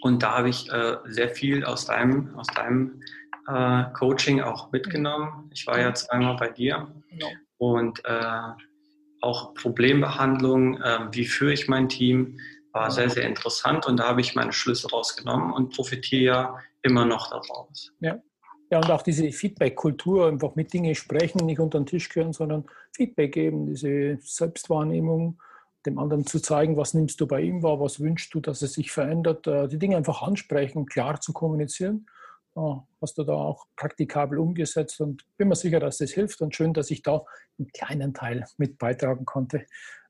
und 0.02 0.24
da 0.24 0.38
habe 0.38 0.50
ich 0.50 0.72
äh, 0.72 0.98
sehr 1.06 1.30
viel 1.30 1.64
aus 1.64 1.86
deinem, 1.86 2.36
aus 2.36 2.48
deinem 2.48 3.02
äh, 3.48 3.86
Coaching 3.94 4.42
auch 4.42 4.72
mitgenommen. 4.72 5.50
Ich 5.54 5.68
war 5.68 5.80
ja 5.80 5.94
zweimal 5.94 6.38
bei 6.38 6.50
dir 6.50 6.94
genau. 7.10 7.30
und 7.58 8.04
äh, 8.06 8.54
auch 9.22 9.54
Problembehandlung, 9.54 10.82
äh, 10.82 11.00
wie 11.12 11.26
führe 11.26 11.54
ich 11.54 11.68
mein 11.68 11.90
Team, 11.90 12.40
war 12.74 12.90
sehr, 12.92 13.10
sehr 13.10 13.28
interessant 13.28 13.86
und 13.86 13.98
da 13.98 14.08
habe 14.08 14.22
ich 14.22 14.36
meine 14.36 14.54
Schlüsse 14.54 14.90
rausgenommen 14.90 15.54
und 15.54 15.76
profitiere 15.76 16.24
ja 16.24 16.56
immer 16.82 17.06
noch 17.06 17.30
daraus. 17.30 17.92
Ja. 18.00 18.22
Ja, 18.72 18.78
und 18.78 18.90
auch 18.90 19.02
diese 19.02 19.30
Feedback-Kultur, 19.34 20.30
einfach 20.30 20.56
mit 20.56 20.72
Dingen 20.72 20.96
sprechen, 20.96 21.46
nicht 21.46 21.60
unter 21.60 21.78
den 21.78 21.86
Tisch 21.86 22.08
gehören, 22.08 22.32
sondern 22.32 22.64
Feedback 22.94 23.34
geben, 23.34 23.66
diese 23.66 24.18
Selbstwahrnehmung, 24.22 25.42
dem 25.86 26.00
anderen 26.00 26.26
zu 26.26 26.40
zeigen, 26.40 26.78
was 26.78 26.94
nimmst 26.94 27.20
du 27.20 27.28
bei 27.28 27.42
ihm 27.42 27.64
wahr, 27.64 27.82
was 27.82 28.00
wünschst 28.00 28.34
du, 28.34 28.40
dass 28.40 28.62
es 28.62 28.74
sich 28.74 28.92
verändert, 28.92 29.46
äh, 29.46 29.68
die 29.68 29.78
Dinge 29.78 29.98
einfach 29.98 30.22
ansprechen, 30.22 30.86
klar 30.86 31.20
zu 31.20 31.34
kommunizieren. 31.34 32.06
Hast 32.56 33.18
du 33.18 33.24
da 33.24 33.34
auch 33.34 33.66
praktikabel 33.78 34.38
umgesetzt 34.38 35.00
und 35.00 35.24
bin 35.38 35.48
mir 35.48 35.56
sicher, 35.56 35.80
dass 35.80 36.00
das 36.00 36.12
hilft 36.12 36.42
und 36.42 36.56
schön, 36.56 36.74
dass 36.74 36.92
ich 36.92 37.02
da 37.02 37.24
einen 37.58 37.70
kleinen 37.70 38.14
Teil 38.14 38.46
mit 38.58 38.78
beitragen 38.78 39.26
konnte, 39.26 39.66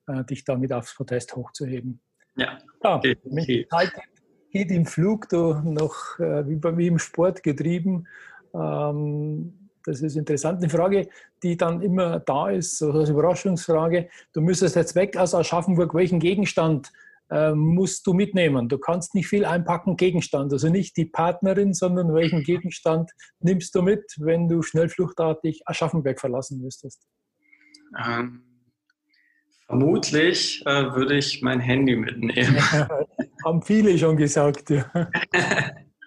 äh, 0.08 0.24
dich 0.24 0.44
damit 0.44 0.74
aufs 0.74 0.96
Protest 0.96 1.36
hochzuheben. 1.36 2.02
Ja, 2.36 2.58
ja 2.84 3.00
die 3.00 3.68
Zeit 3.70 3.92
geht 4.52 4.72
im 4.72 4.86
Flug, 4.86 5.30
du 5.30 5.54
noch 5.64 6.20
äh, 6.20 6.48
wie 6.48 6.56
bei 6.56 6.72
mir 6.72 6.88
im 6.88 7.00
Sport 7.00 7.44
getrieben. 7.44 8.08
Ähm, 8.54 9.70
das 9.86 10.02
ist 10.02 10.16
interessant. 10.16 10.60
Eine 10.60 10.70
Frage, 10.70 11.10
die 11.44 11.58
dann 11.58 11.82
immer 11.82 12.20
da 12.20 12.50
ist, 12.50 12.78
so 12.78 12.92
als 12.92 13.10
Überraschungsfrage. 13.10 14.10
Du 14.34 14.42
müsstest 14.42 14.76
jetzt 14.76 14.96
weg 14.96 15.18
aus 15.18 15.34
Aschaffenburg. 15.34 15.94
Welchen 15.94 16.20
Gegenstand 16.20 16.92
äh, 17.32 17.54
musst 17.54 18.06
du 18.06 18.14
mitnehmen? 18.14 18.68
Du 18.68 18.78
kannst 18.78 19.16
nicht 19.16 19.28
viel 19.28 19.46
einpacken, 19.46 19.96
Gegenstand. 19.96 20.52
Also 20.52 20.70
nicht 20.70 20.98
die 20.98 21.06
Partnerin, 21.06 21.74
sondern 21.74 22.14
welchen 22.14 22.44
Gegenstand 22.44 23.12
nimmst 23.40 23.74
du 23.74 23.82
mit, 23.82 24.04
wenn 24.18 24.50
du 24.50 24.62
schnell 24.62 24.90
fluchtartig 24.90 25.62
Aschaffenburg 25.66 26.20
verlassen 26.20 26.62
müsstest? 26.62 27.08
Ähm, 28.06 28.44
vermutlich 29.66 30.62
äh, 30.66 30.94
würde 30.94 31.18
ich 31.18 31.42
mein 31.42 31.62
Handy 31.62 31.96
mitnehmen. 31.96 32.58
Haben 33.46 33.62
viele 33.62 33.98
schon 33.98 34.18
gesagt. 34.18 34.70
Ja. 34.70 34.92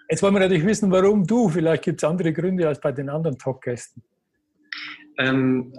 Jetzt 0.09 0.21
wollen 0.21 0.35
wir 0.35 0.41
natürlich 0.41 0.65
wissen, 0.65 0.91
warum 0.91 1.25
du. 1.25 1.49
Vielleicht 1.49 1.83
gibt 1.83 2.03
es 2.03 2.07
andere 2.07 2.31
Gründe 2.31 2.67
als 2.67 2.79
bei 2.79 2.91
den 2.91 3.09
anderen 3.09 3.37
Talkgästen. 3.39 4.03
Ähm, 5.17 5.73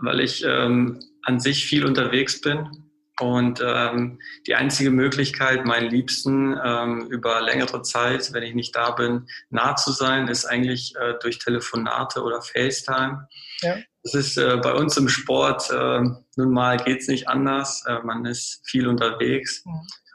weil 0.00 0.20
ich 0.20 0.44
ähm, 0.46 1.00
an 1.22 1.40
sich 1.40 1.66
viel 1.66 1.84
unterwegs 1.84 2.40
bin 2.40 2.87
und 3.20 3.62
ähm, 3.64 4.20
die 4.46 4.54
einzige 4.54 4.90
Möglichkeit, 4.90 5.64
meinen 5.64 5.90
Liebsten 5.90 6.58
ähm, 6.64 7.06
über 7.10 7.40
längere 7.40 7.82
Zeit, 7.82 8.32
wenn 8.32 8.42
ich 8.42 8.54
nicht 8.54 8.76
da 8.76 8.92
bin, 8.92 9.26
nah 9.50 9.74
zu 9.76 9.90
sein, 9.90 10.28
ist 10.28 10.44
eigentlich 10.44 10.94
äh, 10.96 11.14
durch 11.20 11.38
Telefonate 11.38 12.22
oder 12.22 12.40
FaceTime. 12.40 13.28
Ja. 13.60 13.76
Das 14.04 14.14
ist 14.14 14.36
äh, 14.38 14.56
bei 14.62 14.72
uns 14.72 14.96
im 14.96 15.08
Sport, 15.08 15.70
äh, 15.70 16.00
nun 16.36 16.52
mal 16.52 16.76
geht 16.76 17.00
es 17.00 17.08
nicht 17.08 17.28
anders. 17.28 17.84
Äh, 17.86 17.98
man 18.04 18.24
ist 18.24 18.60
viel 18.64 18.86
unterwegs 18.86 19.62
ja. 19.66 19.72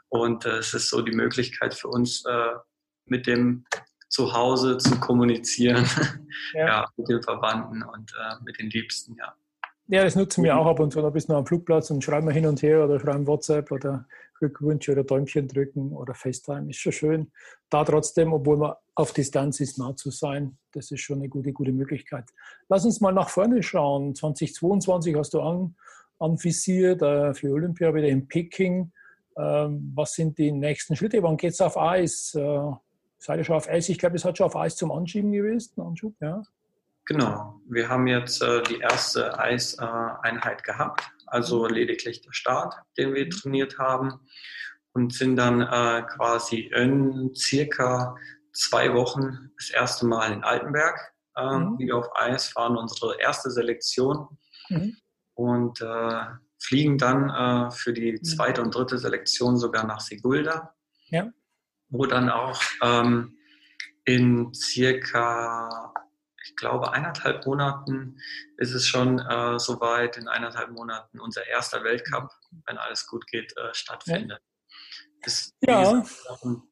und 0.10 0.46
äh, 0.46 0.58
es 0.58 0.74
ist 0.74 0.90
so 0.90 1.02
die 1.02 1.16
Möglichkeit 1.16 1.74
für 1.74 1.90
uns, 1.90 2.24
äh, 2.26 2.54
mit 3.06 3.28
dem 3.28 3.66
Zuhause 4.08 4.78
zu 4.78 5.00
kommunizieren, 5.00 5.86
ja. 6.54 6.68
ja 6.68 6.86
mit 6.96 7.10
den 7.10 7.22
Verwandten 7.22 7.84
und 7.84 8.14
äh, 8.14 8.36
mit 8.44 8.60
den 8.60 8.70
Liebsten, 8.70 9.16
ja. 9.16 9.36
Ja, 9.94 10.04
das 10.04 10.16
nutzen 10.16 10.44
wir 10.44 10.58
auch 10.58 10.66
ab 10.66 10.80
und 10.80 10.92
zu. 10.92 11.04
Da 11.04 11.12
bist 11.12 11.30
du 11.30 11.36
am 11.36 11.46
Flugplatz 11.46 11.92
und 11.92 12.04
schreiben 12.04 12.26
wir 12.26 12.34
hin 12.34 12.48
und 12.48 12.64
her 12.64 12.84
oder 12.84 13.00
schreiben 13.00 13.28
WhatsApp 13.28 13.72
oder 13.72 14.08
Glückwünsche 14.40 14.92
oder 14.92 15.04
Däumchen 15.04 15.48
drücken 15.48 15.92
oder 15.92 16.16
FaceTime. 16.16 16.72
Ist 16.72 16.80
schon 16.80 16.92
schön. 16.94 17.32
Da 17.70 17.84
trotzdem, 17.84 18.34
obwohl 18.34 18.58
man 18.58 18.74
auf 18.96 19.14
Distanz 19.14 19.60
ist, 19.60 19.78
nah 19.78 19.96
zu 19.96 20.10
sein, 20.10 20.58
das 20.72 20.90
ist 20.90 21.02
schon 21.02 21.20
eine 21.20 21.30
gute, 21.30 21.54
gute 21.54 21.72
Möglichkeit. 21.72 22.24
Lass 22.70 22.86
uns 22.86 23.02
mal 23.02 23.12
nach 23.12 23.30
vorne 23.30 23.62
schauen. 23.62 24.16
2022 24.16 25.16
hast 25.16 25.36
du 25.36 25.42
an, 25.42 25.76
anvisiert 26.18 27.04
äh, 27.04 27.36
für 27.36 27.52
Olympia 27.52 27.94
wieder 27.94 28.08
in 28.08 28.28
Peking. 28.28 28.92
Ähm, 29.38 29.92
was 29.94 30.14
sind 30.14 30.40
die 30.40 30.52
nächsten 30.52 30.96
Schritte? 30.96 31.22
Wann 31.22 31.38
geht 31.38 31.54
es 31.54 31.62
auf 31.62 31.78
Eis? 31.78 32.34
Äh, 32.34 32.72
seid 33.20 33.38
ihr 33.38 33.44
schon 33.44 33.58
auf 33.58 33.70
Eis? 33.70 33.90
Ich 33.90 34.00
glaube, 34.00 34.16
es 34.16 34.26
hat 34.26 34.40
schon 34.40 34.48
auf 34.48 34.56
Eis 34.56 34.76
zum 34.76 34.92
Anschieben 34.92 35.32
gewesen. 35.32 35.80
Anschub, 35.80 36.16
ja. 36.20 36.42
Genau, 37.06 37.62
wir 37.68 37.90
haben 37.90 38.08
jetzt 38.08 38.42
äh, 38.42 38.64
die 38.64 38.80
erste 38.80 39.38
Eiseinheit 39.38 40.64
gehabt, 40.64 41.10
also 41.28 41.66
mhm. 41.66 41.74
lediglich 41.74 42.22
der 42.22 42.34
Start, 42.34 42.76
den 42.98 43.14
wir 43.14 43.26
mhm. 43.26 43.30
trainiert 43.32 43.78
haben 43.78 44.20
und 44.94 45.14
sind 45.14 45.36
dann 45.36 45.62
äh, 45.62 46.04
quasi 46.04 46.72
in 46.74 47.34
circa 47.36 48.16
zwei 48.54 48.94
Wochen 48.94 49.52
das 49.58 49.72
erste 49.72 50.06
Mal 50.06 50.32
in 50.32 50.44
Altenberg 50.44 51.14
äh, 51.36 51.58
mhm. 51.58 51.78
wieder 51.80 51.98
auf 51.98 52.08
Eis, 52.16 52.50
fahren 52.50 52.78
unsere 52.78 53.20
erste 53.20 53.52
Selektion 53.52 54.38
mhm. 54.70 54.96
und 55.34 55.82
äh, 55.82 56.26
fliegen 56.60 56.98
dann 56.98 57.30
äh, 57.30 57.72
für 57.72 57.94
die 57.94 58.14
mhm. 58.14 58.24
zweite 58.24 58.62
und 58.62 58.74
dritte 58.74 58.98
Selektion 58.98 59.58
sogar 59.58 59.86
nach 59.86 60.00
Sigulda, 60.00 60.74
ja. 61.08 61.30
wo 61.90 62.06
dann 62.06 62.30
auch 62.30 62.62
ähm, 62.82 63.38
in 64.06 64.54
circa, 64.54 65.94
ich 66.44 66.56
glaube, 66.56 66.92
eineinhalb 66.92 67.46
Monaten 67.46 68.18
ist 68.58 68.74
es 68.74 68.86
schon 68.88 69.20
äh, 69.20 69.60
soweit, 69.60 70.18
in 70.18 70.28
eineinhalb 70.28 70.72
Monaten 70.72 71.20
unser 71.20 71.46
erster 71.48 71.84
Weltcup, 71.84 72.30
wenn 72.66 72.78
alles 72.78 73.08
gut 73.08 73.26
geht, 73.28 73.56
äh, 73.58 73.74
stattfindet. 73.74 74.42
Ja, 75.62 75.84
ja 75.84 76.06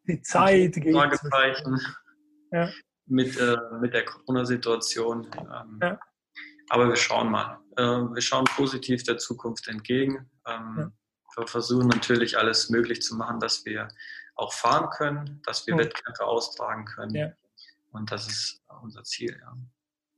die 0.07 0.21
Zeit 0.21 0.73
geht. 0.73 0.93
Fragezeichen 0.93 1.79
ja. 2.51 2.69
mit, 3.05 3.39
äh, 3.39 3.57
mit 3.79 3.93
der 3.93 4.03
Corona-Situation. 4.03 5.31
Ähm, 5.35 5.79
ja. 5.81 5.99
Aber 6.69 6.89
wir 6.89 6.97
schauen 6.97 7.31
mal. 7.31 7.59
Äh, 7.77 7.83
wir 7.83 8.21
schauen 8.21 8.45
positiv 8.45 9.03
der 9.03 9.17
Zukunft 9.17 9.67
entgegen. 9.69 10.29
Ähm, 10.45 10.75
ja. 10.77 10.91
Wir 11.37 11.47
versuchen 11.47 11.87
natürlich 11.87 12.37
alles 12.37 12.69
möglich 12.69 13.01
zu 13.01 13.15
machen, 13.15 13.39
dass 13.39 13.63
wir 13.65 13.87
auch 14.35 14.53
fahren 14.53 14.89
können, 14.89 15.41
dass 15.45 15.65
wir. 15.65 15.77
Wettkämpfe 15.77 16.25
austragen 16.25 16.83
können. 16.85 17.33
Und 17.91 18.11
das 18.11 18.27
ist 18.27 18.61
unser 18.81 19.03
Ziel. 19.03 19.37
Ja. 19.39 19.57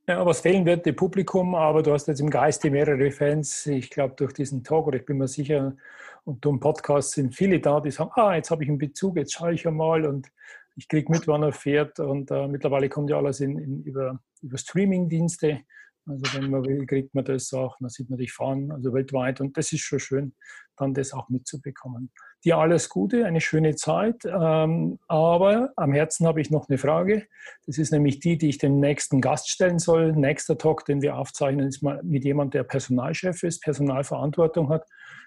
Ja, 0.05 0.29
es 0.29 0.41
fehlen 0.41 0.65
wird 0.65 0.85
dem 0.85 0.97
Publikum, 0.97 1.55
aber 1.55 1.81
du 1.81 1.93
hast 1.93 2.09
jetzt 2.09 2.19
im 2.19 2.29
Geiste 2.29 2.69
mehrere 2.69 3.09
Fans. 3.09 3.65
Ich 3.67 3.89
glaube, 3.89 4.15
durch 4.17 4.33
diesen 4.33 4.61
Talk, 4.61 4.87
oder 4.87 4.97
ich 4.97 5.05
bin 5.05 5.17
mir 5.17 5.29
sicher, 5.29 5.77
und 6.25 6.43
durch 6.43 6.55
den 6.55 6.59
Podcast 6.59 7.11
sind 7.11 7.33
viele 7.33 7.61
da, 7.61 7.79
die 7.79 7.91
sagen, 7.91 8.11
ah, 8.15 8.35
jetzt 8.35 8.51
habe 8.51 8.63
ich 8.63 8.69
einen 8.69 8.77
Bezug, 8.77 9.15
jetzt 9.15 9.31
schaue 9.31 9.53
ich 9.53 9.65
einmal 9.65 10.05
und 10.05 10.29
ich 10.75 10.89
kriege 10.89 11.09
mit, 11.09 11.25
wann 11.27 11.43
er 11.43 11.53
fährt. 11.53 12.01
Und 12.01 12.31
äh, 12.31 12.47
mittlerweile 12.47 12.89
kommt 12.89 13.09
ja 13.09 13.17
alles 13.17 13.39
in, 13.39 13.57
in, 13.57 13.83
über, 13.83 14.19
über 14.41 14.57
Streaming-Dienste. 14.57 15.61
Also 16.05 16.23
wenn 16.33 16.49
man 16.49 16.65
will, 16.65 16.85
kriegt 16.85 17.15
man 17.15 17.23
das 17.23 17.53
auch, 17.53 17.77
dann 17.79 17.89
sieht 17.89 18.09
man 18.09 18.19
dich 18.19 18.33
fahren, 18.33 18.71
also 18.71 18.93
weltweit. 18.93 19.39
Und 19.39 19.57
das 19.57 19.71
ist 19.71 19.81
schon 19.81 19.99
schön, 19.99 20.33
dann 20.75 20.93
das 20.93 21.13
auch 21.13 21.29
mitzubekommen. 21.29 22.11
Dir 22.43 22.57
alles 22.57 22.89
Gute, 22.89 23.25
eine 23.25 23.39
schöne 23.39 23.75
Zeit. 23.75 24.25
Ähm, 24.25 24.99
aber 25.07 25.71
am 25.77 25.93
Herzen 25.93 26.27
habe 26.27 26.41
ich 26.41 26.51
noch 26.51 26.67
eine 26.67 26.77
Frage. 26.77 27.25
Das 27.65 27.77
ist 27.77 27.91
nämlich 27.91 28.19
die, 28.19 28.37
die 28.37 28.49
ich 28.49 28.57
dem 28.57 28.79
nächsten 28.79 29.21
Gast 29.21 29.49
stellen 29.49 29.79
soll. 29.79 30.11
Nächster 30.11 30.57
Talk, 30.57 30.85
den 30.85 31.01
wir 31.01 31.15
aufzeichnen, 31.17 31.67
ist 31.67 31.81
mal 31.81 32.01
mit 32.03 32.25
jemandem, 32.25 32.59
der 32.59 32.63
Personalchef 32.63 33.43
ist, 33.43 33.61
Personalverantwortung 33.61 34.69
hat 34.69 34.85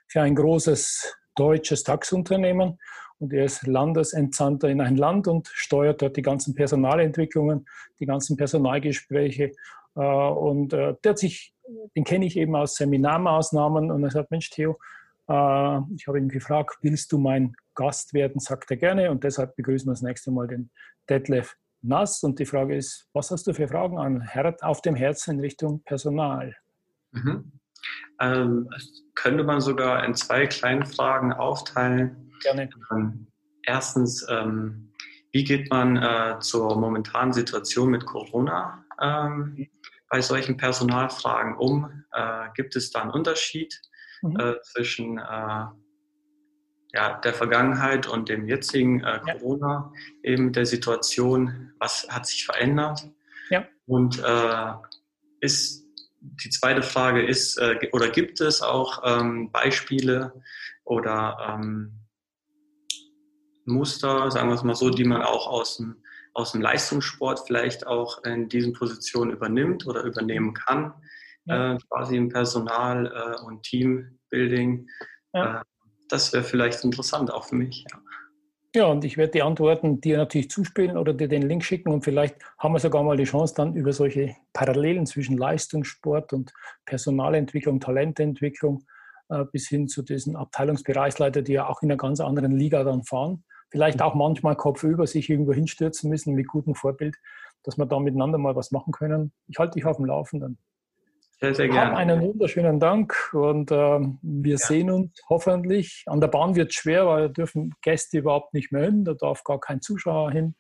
für 0.09 0.21
ein 0.21 0.35
großes 0.35 1.17
deutsches 1.37 1.85
DAX-Unternehmen. 1.85 2.79
Und 3.19 3.33
er 3.33 3.47
ist 3.47 3.67
Landesentsandter 3.67 4.69
in 4.69 4.83
ein 4.83 4.97
Land 4.97 5.27
und 5.27 5.49
steuert 5.49 6.03
dort 6.03 6.19
die 6.19 6.23
ganzen 6.23 6.55
Personalentwicklungen, 6.55 7.67
die 7.99 8.05
ganzen 8.05 8.37
Personalgespräche 8.37 9.53
und 10.01 10.73
äh, 10.73 10.95
der 11.03 11.11
hat 11.11 11.19
sich, 11.19 11.55
den 11.97 12.05
kenne 12.05 12.27
ich 12.27 12.37
eben 12.37 12.55
aus 12.55 12.77
Seminarmaßnahmen 12.77 13.91
und 13.91 14.05
er 14.05 14.11
sagt, 14.11 14.31
Mensch 14.31 14.51
Theo, 14.51 14.79
äh, 15.29 15.79
ich 15.95 16.07
habe 16.07 16.19
ihn 16.19 16.29
gefragt, 16.29 16.79
willst 16.83 17.13
du 17.13 17.19
mein 17.19 17.55
Gast 17.75 18.15
werden? 18.15 18.41
Sagt 18.41 18.71
er 18.71 18.77
gerne 18.77 19.11
und 19.11 19.25
deshalb 19.25 19.57
begrüßen 19.57 19.87
wir 19.87 19.93
das 19.93 20.03
nächste 20.03 20.31
Mal 20.31 20.49
den 20.49 20.71
Detlef 21.09 21.57
Nass 21.83 22.23
und 22.23 22.39
die 22.39 22.47
Frage 22.47 22.77
ist, 22.77 23.09
was 23.13 23.31
hast 23.31 23.47
du 23.47 23.55
für 23.55 23.69
Fragen 23.69 23.99
an 23.99 24.29
auf 24.63 24.83
dem 24.83 24.97
Herzen 24.97 25.35
in 25.35 25.41
Richtung 25.41 25.83
Personal? 25.85 26.55
Mhm. 27.13 27.53
Ähm, 28.21 28.69
könnte 29.15 29.45
man 29.45 29.61
sogar 29.61 30.05
in 30.05 30.15
zwei 30.15 30.47
kleinen 30.47 30.85
Fragen 30.85 31.33
aufteilen. 31.33 32.33
Gerne. 32.43 32.69
Ähm, 32.91 33.29
erstens, 33.63 34.27
ähm, 34.29 34.93
wie 35.33 35.45
geht 35.45 35.71
man 35.71 35.97
äh, 35.97 36.39
zur 36.41 36.77
momentanen 36.79 37.33
Situation 37.33 37.91
mit 37.91 38.05
Corona 38.07 38.85
ähm, 39.01 39.69
bei 40.17 40.23
solchen 40.23 40.57
Personalfragen 40.57 41.59
um? 41.59 42.05
Äh, 42.11 42.47
gibt 42.55 42.75
es 42.75 42.91
da 42.91 43.03
einen 43.03 43.11
Unterschied 43.11 43.79
mhm. 44.23 44.41
äh, 44.41 44.55
zwischen 44.63 45.19
äh, 45.19 45.67
ja, 46.95 47.21
der 47.23 47.35
Vergangenheit 47.35 48.07
und 48.07 48.31
dem 48.31 48.49
jetzigen 48.49 49.05
äh, 49.05 49.21
Corona, 49.23 49.93
ja. 49.95 50.33
eben 50.33 50.55
der 50.55 50.65
Situation? 50.65 51.73
Was 51.79 52.09
hat 52.09 52.27
sich 52.27 52.47
verändert? 52.47 53.11
Ja. 53.51 53.69
Und 53.85 54.25
äh, 54.25 54.73
ist 55.43 55.85
die 56.19 56.49
zweite 56.49 56.83
Frage 56.83 57.23
ist, 57.23 57.61
oder 57.93 58.09
gibt 58.09 58.41
es 58.41 58.63
auch 58.63 59.03
ähm, 59.05 59.53
Beispiele 59.53 60.33
oder 60.85 61.37
ähm, 61.61 62.01
Muster, 63.67 64.31
sagen 64.31 64.49
wir 64.49 64.55
es 64.55 64.65
mal 64.65 64.75
so, 64.75 64.89
die 64.89 65.05
man 65.05 65.21
auch 65.21 65.47
aus 65.47 65.77
dem 65.77 66.03
aus 66.37 66.53
dem 66.53 66.61
Leistungssport 66.61 67.41
vielleicht 67.47 67.87
auch 67.87 68.23
in 68.25 68.49
diesen 68.49 68.75
Positionen 68.75 69.31
übernimmt 69.31 69.87
oder 69.87 70.03
übernehmen 70.03 70.53
kann, 70.53 70.93
ja. 71.47 71.75
äh, 71.75 71.79
quasi 71.89 72.17
im 72.17 72.29
Personal 72.29 73.07
äh, 73.07 73.45
und 73.45 73.63
Teambuilding. 73.63 74.87
Ja. 75.33 75.61
Äh, 75.61 75.65
das 76.09 76.33
wäre 76.33 76.45
vielleicht 76.45 76.85
interessant 76.85 77.33
auch 77.33 77.45
für 77.45 77.57
mich. 77.57 77.85
Ja. 77.91 77.99
Ja, 78.75 78.85
und 78.89 79.07
ich 79.07 79.17
werde 79.17 79.33
die 79.33 79.43
Antworten 79.43 80.03
dir 80.03 80.19
natürlich 80.19 80.51
zuspielen 80.51 80.99
oder 80.99 81.15
dir 81.15 81.29
den 81.29 81.49
Link 81.49 81.65
schicken 81.65 81.91
und 81.95 82.05
vielleicht 82.05 82.37
haben 82.59 82.75
wir 82.75 82.79
sogar 82.79 83.03
mal 83.03 83.17
die 83.17 83.25
Chance, 83.25 83.55
dann 83.57 83.75
über 83.75 83.95
solche 83.95 84.37
Parallelen 84.53 85.07
zwischen 85.07 85.39
Leistungssport 85.39 86.35
und 86.35 86.53
Personalentwicklung, 86.85 87.81
Talententwicklung 87.81 88.85
äh, 89.31 89.45
bis 89.51 89.67
hin 89.69 89.89
zu 89.89 90.03
diesen 90.03 90.37
Abteilungsbereichsleiter, 90.37 91.41
die 91.41 91.55
ja 91.55 91.67
auch 91.67 91.81
in 91.81 91.91
einer 91.91 91.97
ganz 91.97 92.21
anderen 92.21 92.53
Liga 92.53 92.85
dann 92.85 93.03
fahren, 93.03 93.45
vielleicht 93.77 94.01
auch 94.01 94.15
manchmal 94.15 94.57
kopfüber 94.57 95.07
sich 95.07 95.29
irgendwo 95.29 95.53
hinstürzen 95.53 96.09
müssen 96.09 96.35
mit 96.35 96.49
gutem 96.49 96.75
Vorbild, 96.75 97.19
dass 97.63 97.77
wir 97.77 97.85
da 97.85 98.01
miteinander 98.01 98.39
mal 98.39 98.57
was 98.57 98.71
machen 98.71 98.91
können. 98.91 99.33
Ich 99.49 99.59
halte 99.59 99.75
dich 99.75 99.85
auf 99.85 99.99
dem 99.99 100.07
Laufenden. 100.07 100.57
Sehr, 101.41 101.55
sehr 101.55 101.69
gerne. 101.69 101.95
Einen 101.95 102.23
wunderschönen 102.23 102.81
Dank 102.81 103.15
und 103.35 103.71
äh, 103.71 104.01
wir 104.23 104.53
ja. 104.53 104.57
sehen 104.57 104.91
uns 104.91 105.21
hoffentlich. 105.29 106.05
An 106.07 106.23
der 106.23 106.29
Bahn 106.29 106.55
wird 106.55 106.71
es 106.71 106.77
schwer, 106.77 107.07
weil 107.07 107.27
da 107.27 107.29
dürfen 107.29 107.75
Gäste 107.83 108.17
überhaupt 108.17 108.55
nicht 108.55 108.73
mehr 108.73 108.85
hin, 108.85 109.05
da 109.05 109.13
darf 109.13 109.45
gar 109.45 109.61
kein 109.61 109.83
Zuschauer 109.83 110.31
hin. 110.31 110.55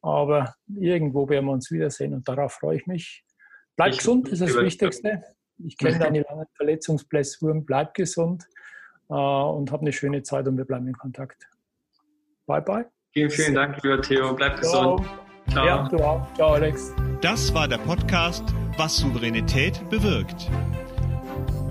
Aber 0.00 0.54
irgendwo 0.68 1.28
werden 1.28 1.46
wir 1.46 1.52
uns 1.52 1.72
wiedersehen 1.72 2.14
und 2.14 2.28
darauf 2.28 2.52
freue 2.52 2.76
ich 2.76 2.86
mich. 2.86 3.24
Bleib 3.74 3.90
ich 3.90 3.98
gesund, 3.98 4.28
ist 4.28 4.42
das 4.42 4.54
Wichtigste. 4.54 5.24
Ich 5.58 5.76
kenne 5.76 5.98
deine 5.98 6.20
langen 6.22 6.46
Verletzungsblessuren. 6.54 7.64
Bleib 7.64 7.94
gesund 7.94 8.46
äh, 9.08 9.14
und 9.14 9.72
hab 9.72 9.80
eine 9.80 9.92
schöne 9.92 10.22
Zeit 10.22 10.46
und 10.46 10.56
wir 10.56 10.64
bleiben 10.64 10.86
in 10.86 10.96
Kontakt. 10.96 11.50
Bye, 12.50 12.62
bye. 12.62 12.84
Vielen, 13.12 13.30
vielen 13.30 13.54
Dank, 13.54 13.80
lieber 13.80 14.02
Theo. 14.02 14.34
Bleib 14.34 14.60
Ciao. 14.60 14.96
gesund. 14.96 15.08
Ciao. 15.52 15.66
Ja, 15.66 15.88
du 15.88 15.98
auch. 15.98 16.34
Ciao, 16.34 16.54
Alex. 16.54 16.92
Das 17.20 17.54
war 17.54 17.68
der 17.68 17.78
Podcast 17.78 18.42
Was 18.76 18.96
Souveränität 18.96 19.88
bewirkt. 19.88 20.50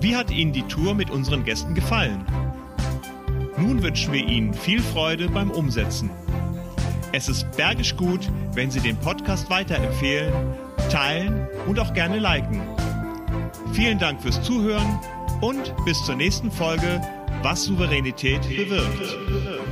Wie 0.00 0.16
hat 0.16 0.30
Ihnen 0.30 0.54
die 0.54 0.62
Tour 0.62 0.94
mit 0.94 1.10
unseren 1.10 1.44
Gästen 1.44 1.74
gefallen? 1.74 2.24
Nun 3.58 3.82
wünschen 3.82 4.14
wir 4.14 4.24
Ihnen 4.26 4.54
viel 4.54 4.80
Freude 4.80 5.28
beim 5.28 5.50
Umsetzen. 5.50 6.08
Es 7.12 7.28
ist 7.28 7.54
bergisch 7.58 7.94
gut, 7.96 8.30
wenn 8.54 8.70
Sie 8.70 8.80
den 8.80 8.96
Podcast 8.96 9.50
weiterempfehlen, 9.50 10.32
teilen 10.90 11.46
und 11.66 11.78
auch 11.78 11.92
gerne 11.92 12.18
liken. 12.18 12.62
Vielen 13.74 13.98
Dank 13.98 14.22
fürs 14.22 14.40
Zuhören 14.40 14.98
und 15.42 15.74
bis 15.84 16.02
zur 16.06 16.14
nächsten 16.14 16.50
Folge, 16.50 17.02
was 17.42 17.64
Souveränität 17.64 18.40
bewirkt. 18.48 19.69